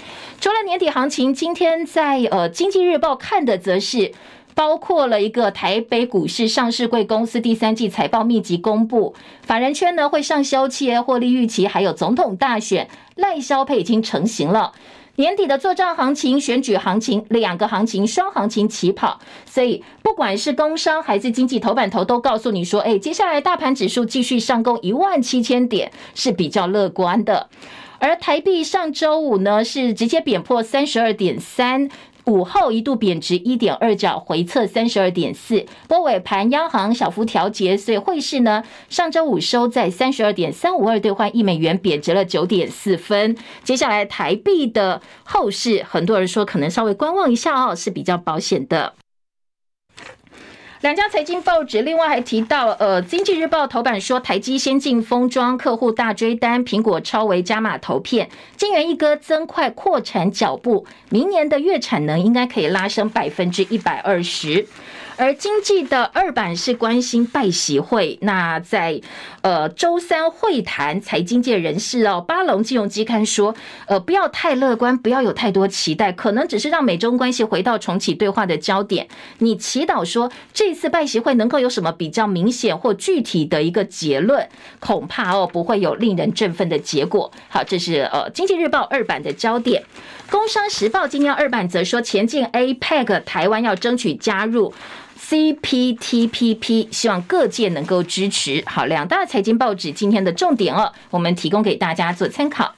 [0.42, 4.10] 除了年底行情，今天在呃经济日报看的则是
[4.56, 14.72] 包括了一个台北股市上市贵公司第三季财报密集公布，法人圈呢会上修企业获利预期，还有总统大选赖萧配已经成型了，
[15.14, 27.48] 年底的做账行情、选举行情两个行情双行情起跑，所以不管是工商还是经济头版头都告诉你说，哎，接下来大盘指数继续上攻一万七千点是比较乐观的。
[28.02, 31.88] 而台币上周五呢，是直接贬破三十二点三，
[32.24, 35.64] 午后一度贬值一点二角，回测三十二点四。
[35.86, 43.36] 波尾盘央行小幅调节，所以汇市呢，上周五收在三十二点三五二兑换一美元，贬值了九点四分。
[43.62, 48.94] 接下来台币的后市，很多人说可能稍微观望一下哦，是比较保险的。
[50.82, 64.66] 两家财经报纸，另外还提到，呃，《经济日报》头版说，台积先进封装客户大追单，苹果超微加码投片，晶圆一哥增快扩产脚步，明年的月产能应该可以拉升百分之一百二十。
[65.22, 69.00] 而经济的二版是关心拜习会，那在
[69.42, 73.54] 呃周三会谈财经界人士哦，巴龙金融机刊说，
[73.86, 79.06] 呃不要太乐观，不要有太多期待，可能只是让美中关系回到重启对话的焦点。
[79.38, 84.48] 你祈祷说这次拜习会能够有什么比较明显或具体的一个结论，
[84.80, 87.30] 恐怕哦不会有令人振奋的结果。
[87.48, 89.84] 好，这是呃经济日报二版的焦点。
[90.28, 94.74] 工商时报今天二版则说，前进 APEC，台湾要争取加入。
[95.28, 98.62] CPTPP，希望各界能够支持。
[98.66, 102.74] 好，两大财经报纸今天的重点哦，我们提供给大家做参考。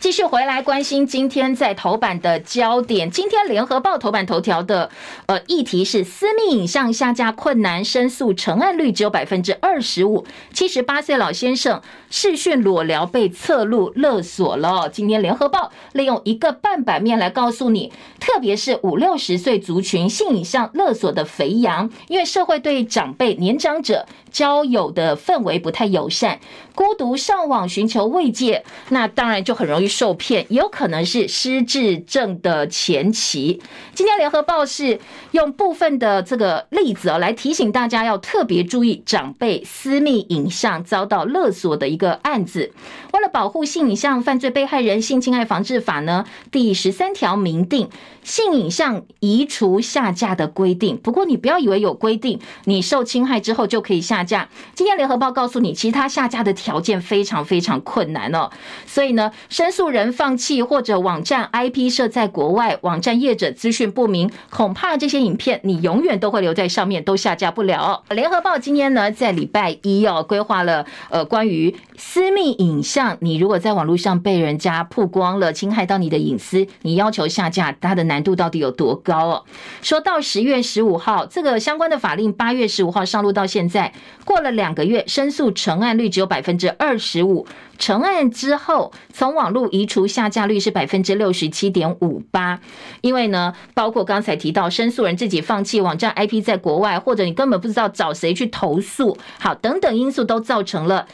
[0.00, 3.10] 继续回来关心今天在头版的焦点。
[3.10, 4.90] 今天联合报头版头条的
[5.26, 10.24] 呃议题是私密影像下架困难，申诉成案率只有百分之二十五。
[10.52, 14.88] 七十八岁老先生视讯裸聊被侧录勒索了。
[14.88, 26.38] 今天联合报利用一个半版面来告诉你，特别是五六十岁族群性影像勒索的肥羊，因为社会对长辈年长者交友的氛围不太友善。
[26.78, 33.60] 孤独上网寻求慰藉，那当然就很容易受骗，也有可能是失智症的前期。
[33.94, 35.00] 今天联合报是
[35.32, 42.72] 用部分的这个例子哦，来提醒大家要特别注意长辈私密影像遭到勒索的一个案子。
[43.12, 47.88] 为了保护性影像犯罪被害人，性侵害防治法呢第十三条明定
[48.22, 50.96] 性影像移除下架的规定。
[50.96, 54.48] 不过你不要以为有规定，你受侵害之后就可以下架。
[54.74, 58.50] 今天联合报告诉你，其他下架的条件非常非常困难哦，
[58.86, 68.02] 所以呢，申诉人放弃或者网站 IP 设在国外，网站业者资讯不明，恐怕这些影片你永远都会留在上面，都下架不了。
[68.08, 79.44] 联合报今天呢，在礼拜一哦，规划了呃关于私密影像，你如果在网络上被人家曝光了，侵害到你的隐私，你要求下架，它的难度到底有多高哦？
[79.82, 83.92] 说到十月十五号，这个相关的法令八月十五号上路到现在，
[84.24, 87.46] 过了两个月，申诉成案率只有百分之二十五，
[87.78, 92.60] 成案之后从网络移除下架率是百分之六十七点五八。
[93.00, 101.06] 因为呢，包括刚才提到申诉人自己放弃网站 IP 在国外，或者你根本不知道找谁去投诉，好，等等因素都造成了。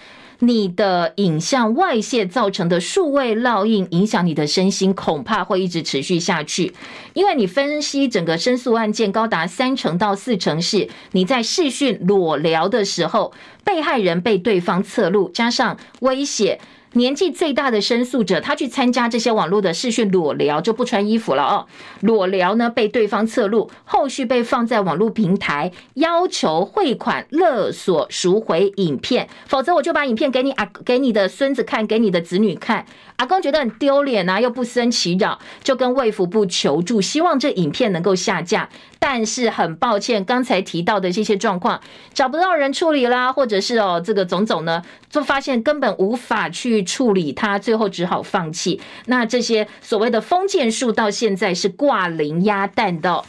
[0.46, 6.72] 你的影像外泄造成的数位烙印，影响你的身心，恐怕会一直持续下去。
[7.12, 13.33] 因为你分析整个申诉案件，高达三成到四成是你在视讯裸聊的时候，
[13.64, 16.61] 被害人被对方侧录，加上威胁。
[16.94, 21.66] 年纪最大的申诉者，他去参加这些网络的视讯裸聊，就不穿衣服了哦。
[22.00, 32.87] 裸聊呢，被对方侧录，后续被放在网络平台，要求汇款、勒索赎回影片，否则我就把影片给你啊，给你的孙子看，给你的子女看。
[33.16, 38.68] 阿公觉得很丢脸啊，又不生其扰，就跟卫福部求助，希望这影片能够下架。
[38.98, 41.80] 但是很抱歉，刚才提到的这些状况，
[42.14, 48.80] 找不到人处理啦，或者是哦，这个种种呢，就发现根本无法去处理他，最后只好放弃。
[49.07, 53.24] 那这些所谓的封建树到现在是挂零鸭蛋的。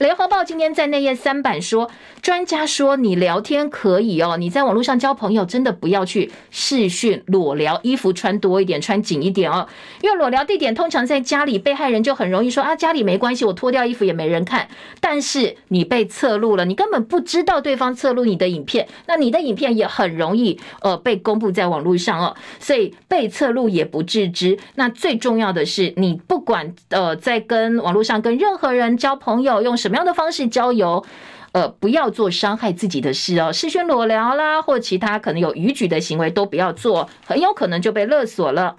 [0.00, 1.90] 联合报今天在内页三版说，
[2.22, 9.68] 专家说你聊天可以哦，你在网络上交朋友真的不要去视讯裸聊，衣服穿多一点，穿紧一点哦，
[10.00, 14.66] 因为裸聊地点通常在家里，被害人就很容易说啊，家里没关系，我脱掉衣服也没人看。
[15.02, 24.58] 但是你被侧录了，你根本不知道对方侧录你的影片，那你的影片也很容易呃被公布在网络上哦，所以被侧录也不自知。
[24.76, 31.04] 那最重要的是，你不管呃在跟网络上跟任何人交朋友，用什么样的方式交友，
[31.52, 33.52] 呃，不要做伤害自己的事哦。
[33.52, 38.76] 视讯裸聊啦，或其他可能有逾矩的行为都不要做，很有可能就被勒索了。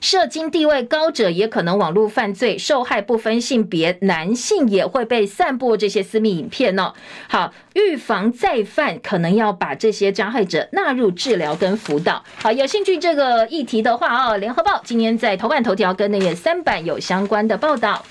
[0.00, 6.92] 社经地位高者也可能网络犯罪，受害不分性别，男性也会被散布这些私密影片哦。
[7.28, 12.24] 好，预防再犯，可能要把这些加害者纳入治疗跟辅导。
[12.34, 18.04] 好，有兴趣这个议题的话哦，联合报今天在头版头条跟内页三版有相关的报道。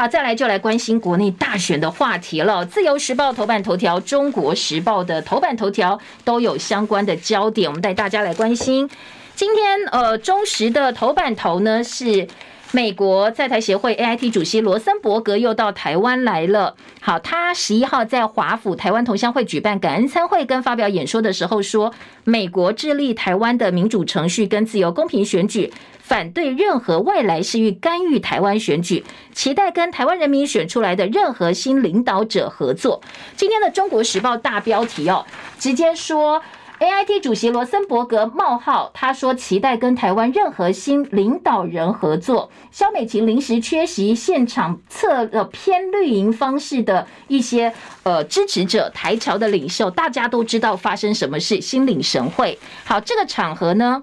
[0.00, 2.64] 好，再来就来关心国内大选的话题了。
[2.64, 8.88] 自由时报头版头条、中国时报的头版头条都有相关的焦点，我们带大家来关心。
[9.34, 12.26] 今天呃，中时的头版头呢是
[12.72, 16.74] 美国在台协会 AIT 主席罗森伯格又到台湾来了。
[17.02, 21.92] 好，他十一号在华府台湾同乡会举办感恩餐会跟发表演说的时候说，
[22.24, 25.70] 美国致力台湾的民主程序跟自由公平选举。
[26.10, 33.00] 反对任何外来势力干预台湾选举，期待跟台湾人民选出来的任何新领导者合作。
[33.36, 35.24] 今天的《中国时报》大标题哦，
[35.56, 36.42] 直接说
[36.80, 42.50] AIT 主席罗森伯格冒号，他说期待跟台湾任何新领导人合作。
[42.72, 52.58] 萧美琴临时缺席现场，测了偏绿营方式的一些呃支持者，台侨的领袖，大家都知道发生什么事，心领神会。
[52.82, 54.02] 好，这个场合呢？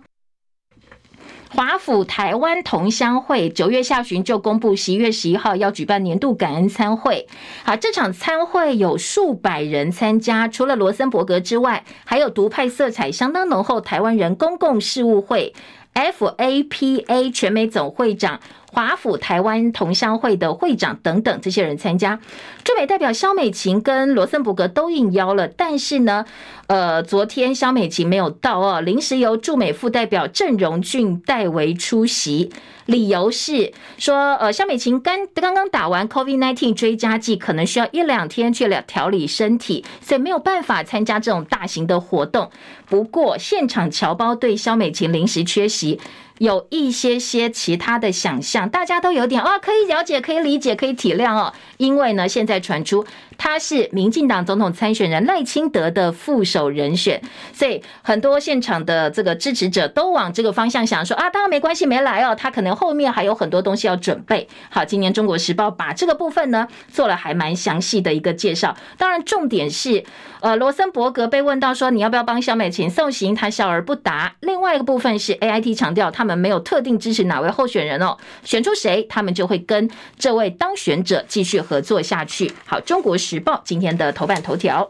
[1.50, 7.26] 华府台湾同乡会九月下旬就公布，十一月十一号要举办年度感恩餐会。
[7.64, 15.54] 好，这场餐会有数百人参加，除了罗森伯格之外，还有独派色彩相当浓厚台湾人公共事务会
[15.94, 18.40] （FAPA） 全美总会长。
[18.78, 22.20] 华府台湾同乡会的会长等等这些人参加，
[22.64, 26.24] 驻美代表肖美琴跟罗森伯格都应邀了，但是呢，
[26.68, 32.52] 呃，昨天肖美琴没有到哦，临时由驻美副代表郑荣俊代为出席，
[32.86, 42.52] 理由是说，呃，肖美琴刚刚刚打完 COVID-19 追加剂，可能需要一两天去了调理身体，所以没有办法参加这种大型的活动。
[42.86, 46.00] 不过现场侨胞对肖美琴临时缺席。
[46.40, 51.54] 有一些些其他的想象，大家都有点啊，可以了解，可以理解，可以体谅哦。
[51.78, 53.06] 因为呢，现在传出
[53.38, 57.22] 他是民进党总统参选人赖清德的副手人选，
[57.54, 64.48] 所以很多现场的这个支持者都往这个方向想说啊，当然没关系，没来哦，他可能后面还有很多东西要准备。
[64.70, 70.04] 好，今年《中国时报》把这个部分呢做了还蛮详细的一个介绍，当然重点是。
[70.40, 74.36] 呃，罗森伯格被问到说，你要不要帮萧美琴送行，他笑而不答。
[74.42, 82.54] 另外一个部分是 AIT 强调，他们没有特定支持哪位候选人哦，选出谁，他们就会跟这位当选者继续合作下去。
[82.68, 84.90] 好，《中国时报》今天的头版头条，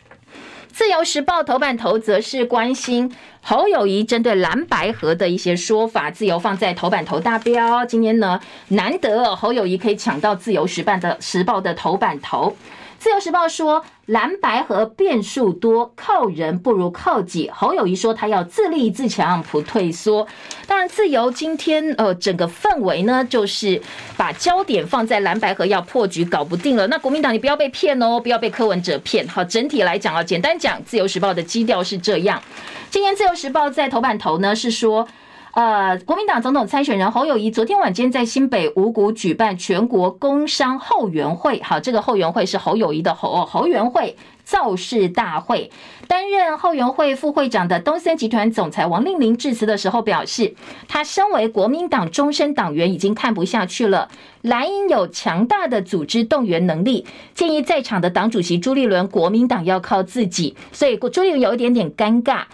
[0.71, 3.11] 自由时报》头版头则是关心
[3.41, 7.87] 侯友谊针对蓝白河的一些说法，自由放在头版头大标。
[7.87, 12.55] 今天呢，难得侯友谊可以抢到《自由时报》的时报的头版头。
[13.03, 17.51] 自由时报说，蓝白河变数多，靠人不如靠己。
[17.53, 20.25] 侯友宜说，他要自立自强，不退缩。
[20.69, 23.83] 当然，自由今天呃，整个氛围呢，就是
[24.17, 26.87] 把焦点放在蓝白河要破局，搞不定了。
[26.87, 29.27] 那国民党，你不要被骗哦，不要被柯文哲骗。
[29.27, 32.41] 好，整体来讲啊，简单讲，自由时报的基调是这样。
[32.89, 35.09] 今天自由时报在头版头呢，是说。
[35.53, 45.71] 呃，国民党总统参选人侯友宜昨天晚间在新北五股举办全国工商后援会，好，这个后援会是侯友宜的侯侯援会造势大会。
[46.09, 50.55] 担任后援会副会长的东森集团总裁王令麟致辞的时候表示，
[50.89, 54.09] 他身为国民党终身党员，已经看不下去了。
[54.41, 60.57] 蓝营有强大的组织动员能力，建议在场的党主席朱立伦，国民党要靠自己。
[60.73, 62.45] 所以朱立伦有一点点尴尬。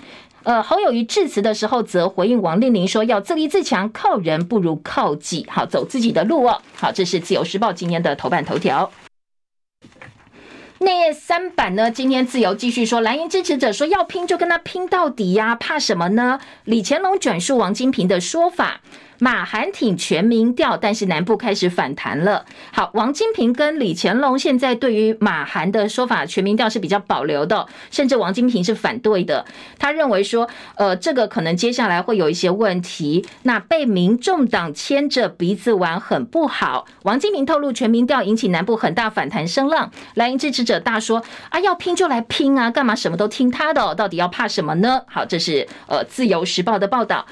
[0.49, 8.91] 呃，侯友谊致辞的时候则回应王令玲说：“要自立自强，靠人不如靠己，好走自己的路哦。”好，这是自由时报今天的头版头条。
[10.79, 16.41] 内页三版呢，今天自由继续说，蓝营支持者说要拼就跟他拼到底呀，怕什么呢？
[16.65, 18.81] 李乾隆转述王金平的说法。
[19.19, 22.45] 马韩挺全民调，但是南部开始反弹了。
[22.73, 29.45] 好，王金平跟李乾龙现在对于马韩的说法，全民调是比较保留的，甚至王金平是反对的。
[29.79, 36.87] 他认为说，呃，这个可能接下来会有一些问题，那被民众党牵着鼻子玩很不好。
[37.03, 43.95] 王金平透露，全民调引起南部很大反弹声浪，蓝营支持者大说啊，要拼就来拼啊，干嘛什么都听他的？
[43.95, 45.03] 到底要怕什么呢？
[45.09, 47.27] 好，这是呃自由时报的报道。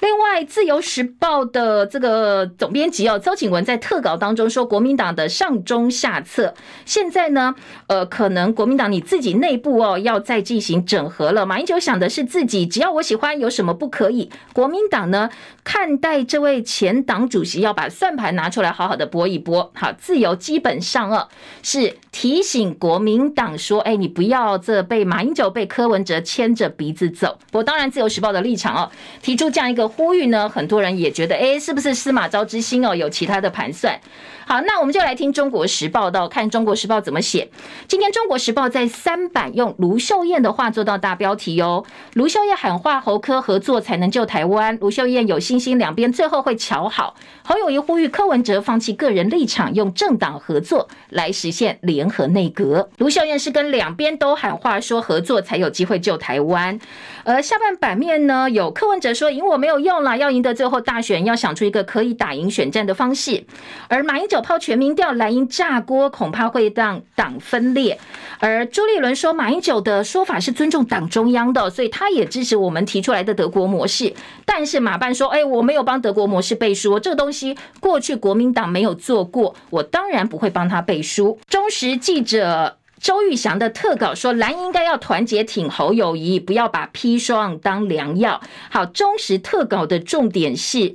[0.00, 6.54] 另外，《自由时报》的这个总编辑哦，邹景文在特稿当中说，国民党的上中下策，
[6.86, 7.54] 现在呢，
[7.86, 11.44] 呃，可能国民党你自己内部哦，要再进行整合了。
[11.44, 14.30] 马英九想的是自己，只要我喜欢，有什么不可以？
[14.54, 15.28] 国民党呢，
[15.62, 19.70] 看待这位前党主席，要把算盘拿出来，好好的拨一拨。
[19.74, 21.28] 好，自由基本上哦，
[21.62, 27.38] 是提醒国民党说，哎，你不要这被马英九、被柯文哲牵着鼻子走。
[27.52, 28.90] 我，当然，《自由时报》的立场哦，
[29.22, 29.86] 提出这样一个。
[29.88, 32.94] 呼吁呢，很多人也觉得，哎，是不是司马昭之心哦？
[32.94, 34.00] 有其他的盘算。
[34.46, 37.48] 好，那我们就来听《中国时报》的，看《中国时报》怎么写。
[37.86, 41.84] 今天《中国时报》在三版用卢秀燕的话做到大标题哦。
[42.14, 47.14] 卢秀燕喊话侯科合作才能救台湾，卢秀燕有信心两边最后会瞧好。
[47.44, 52.88] 侯友谊呼吁柯文哲放弃个人立场，用政党合作来实现联联合内阁。
[52.96, 56.80] 卢秀燕是跟两边都喊话，说合作才有机会救台湾。
[57.22, 63.44] 而下半版面呢，有柯文哲说赢我没有用了，要赢得最后大选，要想出一个可以打赢选战的方式。
[63.86, 64.40] 而马英九。
[64.40, 67.98] 抛全民调，蓝营炸锅，恐怕会让党分裂。
[68.38, 74.14] 而朱立伦说，马英九的说法是尊重党中央的，所以他也支持我们提出来的德国模式。
[74.46, 81.38] 但是马办说，哎，我没有帮德国模式背书，这个东西过去国民党没有做过，我当然不会帮他背书。
[81.46, 88.40] 中时记者周玉祥的特稿说，蓝应该要团结挺侯友宜，不要把砒霜当良药。
[88.70, 90.94] 好，中时特稿的重点是。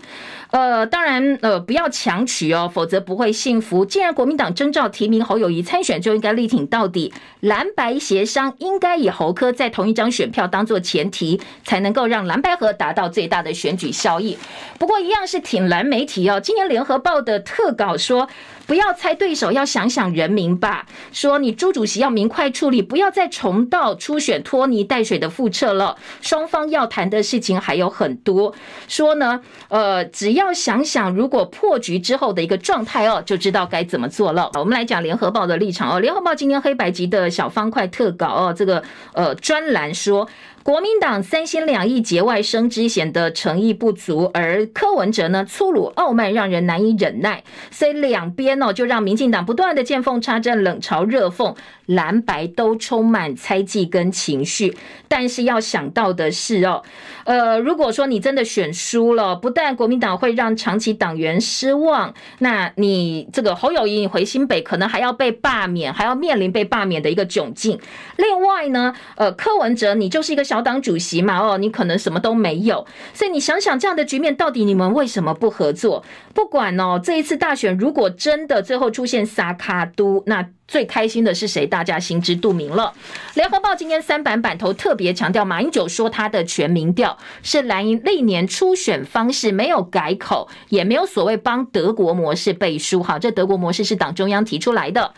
[0.51, 3.83] 呃，当然，呃，不要强取哦，否则不会幸福。
[3.83, 7.11] 既然国民党征召提名侯友宜参选，就应该力挺到底。
[7.41, 14.37] 蓝白协商应该以侯科在同一张选票当做前提，才能够让蓝白合达到最大的选举效益。
[14.79, 16.39] 不过，一样是挺蓝媒体哦。
[16.39, 18.29] 今年联合报的特稿说。
[18.67, 20.85] 不要猜对手，要想想人民吧。
[21.11, 25.97] 说你朱主席要明快处理，不要再重蹈初选拖泥带水的覆辙了。
[26.21, 28.53] 双方要谈的事情还有很多。
[28.87, 34.49] 说呢，呃，只要想想如果破局之后的一个状态哦，就知道该怎么做了。
[34.55, 35.99] 我们来讲联合报的立场哦。
[35.99, 40.27] 联合报今天黑白级的小方块特稿哦，这个呃专栏说。
[40.65, 47.43] 国民党三心两意节外生枝，显得诚意不足；而柯文哲呢，粗鲁傲慢，让人难以忍耐。
[47.69, 51.55] 所以两边哦，就让民进党不断的见缝插针，冷嘲热讽。
[51.85, 54.75] 蓝白都充满猜忌跟情绪，
[55.07, 56.81] 但是要想到的是哦，
[57.25, 67.79] 呃，如果说你真的选输了，不但国民党会让长期党员失望，那你这个侯友谊回新北可能还要被罢免，还要面临被罢免的一个窘境。
[68.17, 76.03] 另外呢，呃，柯文哲你就是一个小小党主席嘛，哦，你可能什么都没有，所以你想想这样的局面，到底你们为什么不合作？
[76.33, 80.47] 不管哦，这一次大选如果真的最后出现撒卡都，那。
[80.67, 81.67] 最开心的是谁？
[81.67, 82.91] 大家心知肚明了。
[83.35, 93.03] 联合报今天三版版头特别强调，马英九说他的全民调是蓝营历年初选方式，没有改口，也没有所谓帮德国模式背书。
[93.03, 95.13] 哈，这德国模式是党中央提出来的。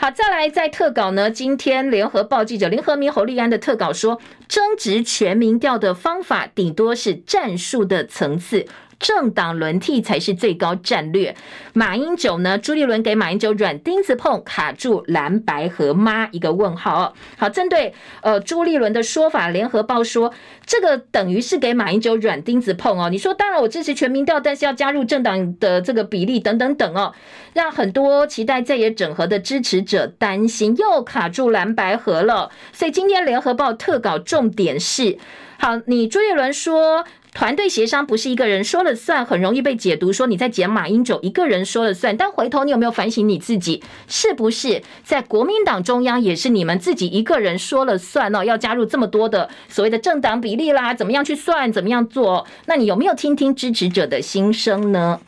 [0.00, 8.64] 好，再来在特稿呢，今天联合报记者林和明、侯立安的特稿说，争执全民调的方法顶多是战术的层次。
[8.98, 11.34] 政党轮替才是最高战略。
[11.72, 12.58] 马英九呢？
[12.58, 16.28] 朱立伦给马英九软钉子碰，卡住蓝白合吗？
[16.32, 17.12] 一个问号哦。
[17.36, 20.34] 好，针对呃朱立伦的说法，联合报说
[20.66, 23.08] 这个等于是给马英九软钉子碰哦。
[23.08, 27.14] 你说当然我支持全民调，但是要加入政党的这个比例等等等哦，
[27.52, 32.50] 让很多期待在野整合的支持者担心又卡住蓝白合了。
[32.72, 35.16] 所以今天联合报特稿重点是：
[35.58, 37.04] 好，你朱立伦说。
[37.38, 42.16] 团队协商不是一个人说了算，很容易被解读说你在捡马英九一个人说了算。
[42.16, 48.42] 但回头你有没有反省你自己，是不是在国民党中央也是你们自己一个人说了算哦？
[48.42, 52.44] 要加入这么多的所谓的政党比例啦，怎么样去算，怎么样做？
[52.66, 55.20] 那你有没有听听支持者的心声呢？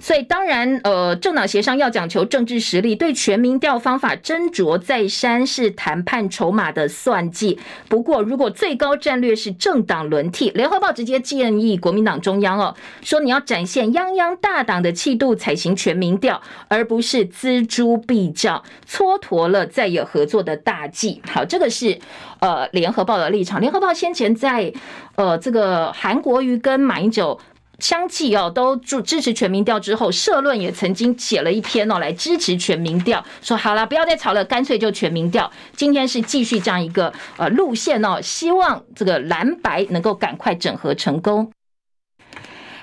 [0.00, 7.58] 所以当然，呃，政党协商要讲求政治实力，对全民调方法斟酌再三是谈判筹码的算计。
[7.88, 21.22] 不过，如果最高战略是政党轮替，联合报直接建议国民党中央哦，说你要展现泱泱大党的气度才行全民调，而不是锱铢必较，蹉跎了再有合作的大计。
[21.30, 21.98] 好，这个是
[22.40, 23.60] 呃联合报的立场。
[23.60, 24.72] 联合报先前在
[25.16, 27.40] 呃这个韩国瑜跟马英九。
[27.78, 35.50] 相继哦都支支持全民调之后，社论也曾经写了一篇哦来支持全民调，说好了不要再吵了，干脆就全民调。
[35.76, 41.50] 今天是继续这样一个呃路线哦，希望这个蓝白能够赶快整合成功。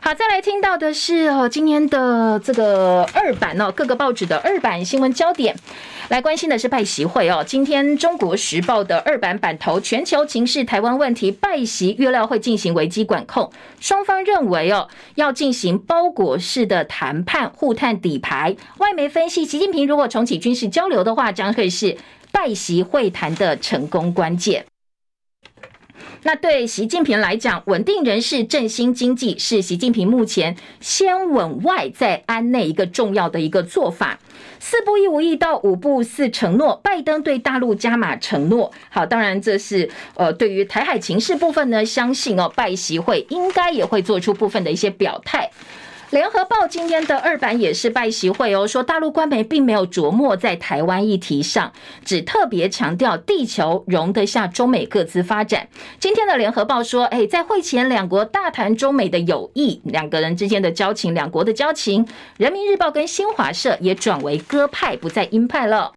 [0.03, 5.55] 好，再来听到的是哦，今天的这个二版哦，各个报纸的二版新闻焦点，
[6.09, 7.43] 来关心的是拜习会哦。
[7.45, 18.55] 今天《中国时报》的二版版头，全球情势、台湾问题，拜习预料会进行危机管控，双方认为哦，要进行包裹式的谈判，互探底牌。
[18.79, 21.95] 外媒分析，习近平如果重启军事交流的话，将会是
[22.31, 24.65] 拜习会谈的成功关键。
[26.23, 34.19] 那对习近平来讲，稳定人事、振兴经济是习近平目前先稳外再安内一个重要的一个做法。
[34.59, 38.71] 四步一无意到五步四承诺，拜登对大陆加码承诺。
[38.89, 45.49] 好，当然这是呃对于台海情势部分呢，相信哦拜习会应该也会做出部分的一些表态。
[46.11, 51.71] 联合报今天的二版也是拜习会哦，说大陆官媒并没有琢磨在台湾议题上，
[52.03, 55.69] 只特别强调地球容得下中美各自发展。
[55.99, 62.05] 今天的联合报说，哎，在会前两国大谈中美的友谊，两个人之间的交情，两国的交情。
[62.37, 65.93] 人民日报跟新华社也转为鸽派，不再鹰派了。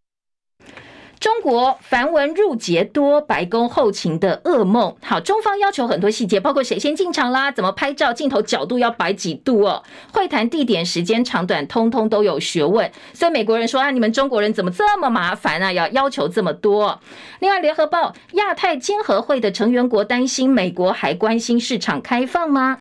[1.25, 4.95] 中国繁文缛节多，白宫后勤的噩梦。
[5.03, 9.83] 好，中方要求很多细节，包括谁先进场啦，怎么拍照，镜头角度要摆几度哦。
[10.12, 12.93] 会谈地点、时间长短，通通都有学问。
[13.14, 15.72] 所以美国人说啊，你们中国人怎么这么麻烦啊？
[15.72, 17.01] 要要求这么多。
[17.39, 22.77] 另外，联合报亚太经合会的成员国担心，美国还关心市场开放吗？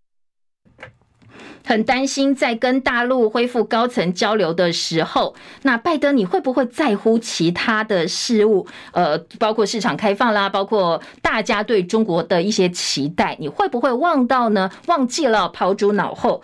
[1.66, 8.68] 很担心，在跟大陆恢复高层交流的时候，那拜登你会不会在乎其他的事物？
[8.92, 14.70] 呃，包括市场开放啦，包括大家对中国的一些期待，你会不会忘到呢？
[14.88, 16.42] 忘记了，抛诸脑后。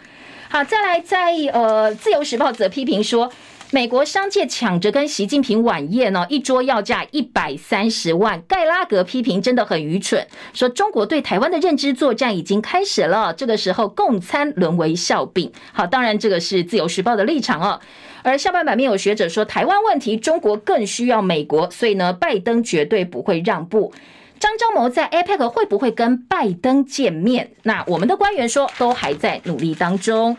[0.49, 3.31] 好，再来，在呃，《自由时报》则批评说。
[3.71, 8.41] 美国商界抢着跟习近平晚宴呢，一桌要价一百三十万。
[8.47, 15.51] 盖拉格批评真的很愚蠢，说中国对台湾的认知作战已经开始了，这个时候共餐沦为笑柄。
[15.71, 17.79] 好，当然这个是自由时报的立场哦。
[18.23, 23.93] 而下半版面有学者说，台湾问题中国更需要美国，所以呢，拜登绝对不会让步。
[24.39, 27.51] 张忠谋在 APEC 会不会跟拜登见面？
[27.61, 30.35] 那我们的官员说，都还在努力当中。《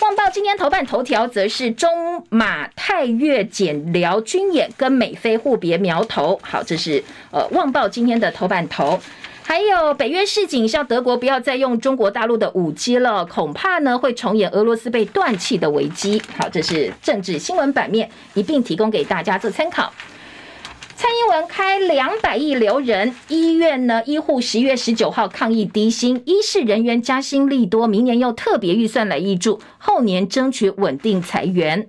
[0.00, 6.38] 旺报》今天头版头条则是中马泰越检辽军演跟美菲互别苗头。
[6.42, 9.00] 好，这是呃《旺报》今天的头版头。
[9.42, 16.20] 还有北约示警，叫德国不要再用中国大陆的武器了，恐怕呢会重演俄罗斯被断气的危机。
[16.36, 19.92] 好，这是政治新闻版面，一并提供给大家做参考。
[20.98, 31.86] 蔡英文开两百亿留人，医院呢，医护十月十九号抗议低薪，医事人员加薪利多，明年又特别预算来挹注，后年争取稳定裁员。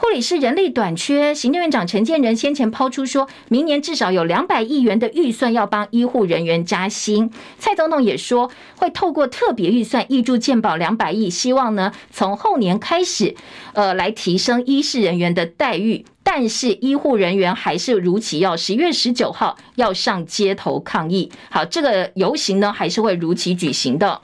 [0.00, 7.28] 护理师人力短缺，行政院长陈建仁先前抛出说，明年至少有两百亿元的预算要帮医护人员加薪。
[7.58, 13.34] 蔡总统也说，会透过特别预算挹注健保两百亿，希望呢从后年开始，
[13.72, 16.04] 呃，来提升医事人员的待遇。
[16.22, 21.32] 但是医护人员还是如期要十月十九号要上街头抗议。
[21.50, 24.20] 好，这个游行呢还是会如期举行的。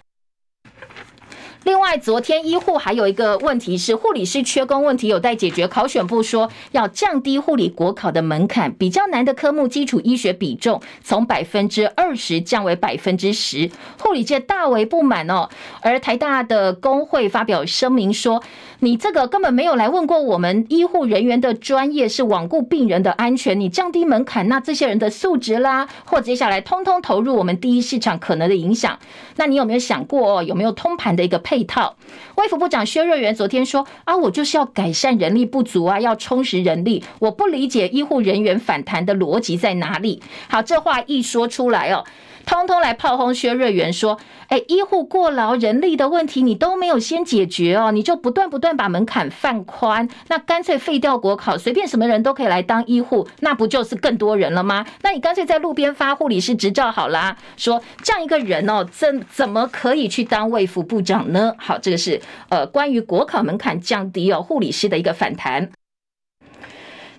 [1.65, 5.67] 另外，昨天医护还有一个问题是护理师缺工问题有待解决。
[5.67, 15.49] 考选部说要降低护理国考的门槛，比较难的科目基础医学比重从百分之二十降为百分之十，护理界大为不满哦。
[15.81, 18.43] 而台大的工会发表声明说，
[18.81, 23.59] 你这个根本没有来问过我们医护人员的专业，是罔顾病人的安全。
[23.59, 28.99] 你降低门槛，那这些人的素质啦，或接下来通通投入我们第一市场可能的影响，
[29.37, 30.43] 那你有没有想过哦？
[30.43, 31.54] 有没有通盘的一个配？
[31.55, 31.95] 配套，
[32.35, 37.05] 卫福部长薛瑞元昨天说啊，我就是要改善人力不足啊，要充实人力。
[37.21, 40.21] 我不理解医护人员反弹的逻辑在哪里。
[40.49, 42.05] 好，这话一说出来哦。
[42.47, 44.19] 通通来炮轰薛瑞元说
[44.49, 54.87] ：“哎，医护过劳、人力的问题你都没有先解决哦，你就不断不断把门槛放宽，那干脆废掉国考，随便什么人都可以来当医护，那不就是更多人了吗？
[55.03, 57.37] 那你干脆在路边发护理师执照好啦。
[57.57, 61.55] 说这样一个人哦，怎怎么可以去当卫福部长呢？
[61.59, 65.71] 好，这个是呃关于国考门槛降低哦，护理师的一个反弹。”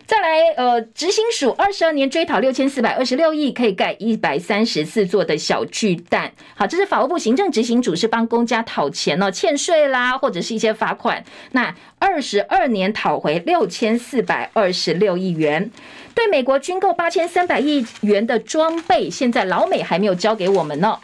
[0.08, 6.32] 再来，呃，执行署二十二年追讨六千四百二十六亿，可以盖一百三十四座的小巨蛋。
[6.56, 11.24] 好，这是法务部行政执行组是帮公家讨钱哦，欠税啦，或者是一些罚款。
[11.54, 15.72] 那二十二年讨回六千四百二十六亿元，
[16.14, 21.00] 对美国军购八千三百亿元的装备，现在老美还没有交给我们呢。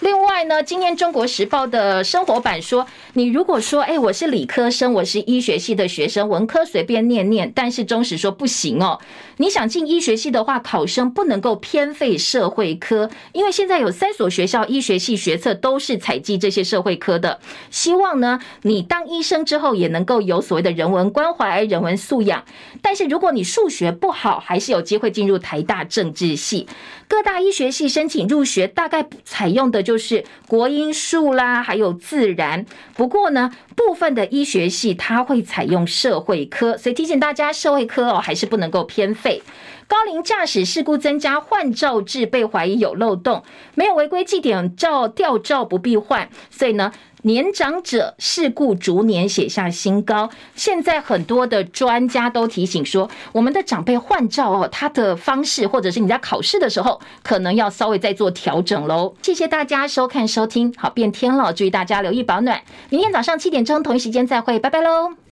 [0.00, 9.00] 另外呢，今天《中国时报》的生活版说，你如果说，哎，我是理科生，我是医学系的学生，文科随便念念，但是中时说不行哦。
[9.38, 17.40] 你想进医学系的话，考生不能够偏废社会科，因为现在有三所学校医学系学测都是采计这些社会科的。
[17.70, 22.44] 希望呢，你当医生之后也能够有所谓的人文关怀、人文素养。
[22.80, 26.68] 但是如果你数学不好，还是有机会进入台大政治系。
[27.08, 32.66] 各大医学系申请入学，大概采用的就是国英数啦，还有自然。
[32.94, 39.42] 不过呢，部分的医学系它会采用社会科，所以提醒大家，社会科哦还是不能够偏废。
[39.86, 43.42] 高龄驾驶事故增加，换照制被怀疑有漏洞，
[43.74, 46.92] 没有违规记点照吊照不必换，所以呢。
[47.22, 59.14] 年长者事故逐年写下新高，现在很多的专家都提醒说，我们的长辈换照哦，他的方式或者是你在考试的时候，可能要稍微再做调整喽。
[59.22, 62.62] 谢谢大家收看收听，好，变天了，注意大家留意保暖。
[62.88, 65.18] 明天早上七点钟同一时间再会，拜拜喽。